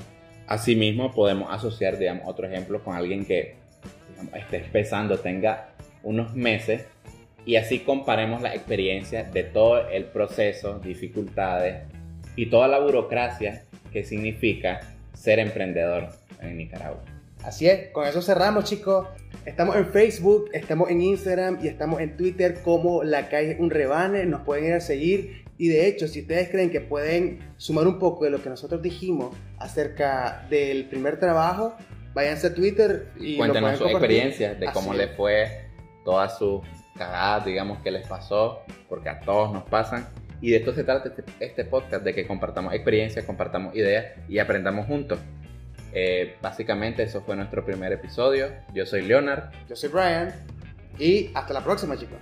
Asimismo 0.49 1.13
podemos 1.13 1.53
asociar, 1.53 1.99
digamos, 1.99 2.25
otro 2.27 2.47
ejemplo 2.49 2.83
con 2.83 2.97
alguien 2.97 3.25
que 3.25 3.55
digamos, 4.11 4.35
esté 4.35 4.57
empezando, 4.65 5.19
tenga 5.21 5.69
unos 6.03 6.35
meses 6.35 6.85
y 7.45 7.57
así 7.57 7.81
comparemos 7.81 8.43
las 8.43 8.55
experiencias 8.55 9.33
de 9.33 9.43
todo 9.43 9.89
el 9.89 10.05
proceso, 10.05 10.79
dificultades 10.79 11.83
y 12.37 12.47
toda 12.47 12.69
la 12.69 12.79
burocracia 12.79 13.65
que 13.93 14.05
significa 14.05 14.81
ser 15.13 15.39
emprendedor 15.39 16.09
en 16.41 16.57
Nicaragua. 16.57 17.03
Así 17.43 17.69
es, 17.69 17.91
con 17.91 18.07
eso 18.07 18.23
cerramos 18.23 18.65
chicos. 18.65 19.09
Estamos 19.45 19.77
en 19.77 19.87
Facebook, 19.87 20.51
estamos 20.53 20.91
en 20.91 21.03
Instagram 21.03 21.59
y 21.63 21.67
estamos 21.67 22.01
en 22.01 22.17
Twitter 22.17 22.63
como 22.63 23.03
La 23.03 23.29
Calle 23.29 23.57
Un 23.59 23.71
Rebane. 23.71 24.25
Nos 24.27 24.43
pueden 24.43 24.67
ir 24.67 24.75
a 24.75 24.81
seguir. 24.81 25.45
Y 25.59 25.69
de 25.69 25.89
hecho, 25.89 26.07
si 26.07 26.21
ustedes 26.21 26.49
creen 26.51 26.71
que 26.71 26.81
pueden 26.81 27.41
sumar 27.57 27.87
un 27.89 27.99
poco 27.99 28.25
de 28.25 28.31
lo 28.31 28.43
que 28.43 28.49
nosotros 28.49 28.81
dijimos 28.81 29.37
acerca 29.59 30.47
del 30.51 30.85
primer 30.85 31.19
trabajo, 31.19 31.75
váyanse 32.15 32.49
a 32.49 32.55
Twitter 32.55 33.09
y 33.19 33.37
Cuéntenos 33.37 33.79
sus 33.79 33.91
experiencias 33.91 34.59
de 34.59 34.67
cómo 34.73 34.95
les 34.95 35.11
es. 35.11 35.17
fue, 35.17 35.49
todas 36.05 36.39
sus 36.39 36.61
cagadas, 36.97 37.45
digamos, 37.45 37.79
que 37.83 37.91
les 37.91 38.07
pasó, 38.07 38.61
porque 38.89 39.09
a 39.09 39.21
todos 39.21 39.53
nos 39.53 39.65
pasan. 39.65 40.07
Y 40.41 40.51
de 40.51 40.57
esto 40.59 40.75
se 40.75 40.85
trata 40.85 41.09
este, 41.09 41.25
este 41.41 41.65
podcast, 41.65 42.05
de 42.05 42.15
que 42.15 42.27
compartamos 42.27 42.75
experiencias, 42.75 43.25
compartamos 43.25 43.75
ideas 43.77 44.07
y 44.29 44.39
aprendamos 44.39 44.87
juntos. 44.87 45.19
Eh, 45.95 46.37
básicamente 46.41 47.03
eso 47.03 47.23
fue 47.23 47.37
nuestro 47.37 47.65
primer 47.65 47.93
episodio. 47.93 48.49
Yo 48.75 48.87
soy 48.87 49.03
Leonard. 49.03 49.51
Yo 49.69 49.77
soy 49.77 49.91
Brian 49.91 50.33
y 50.99 51.31
hasta 51.35 51.53
la 51.55 51.63
próxima 51.63 51.97
chicos. 51.97 52.19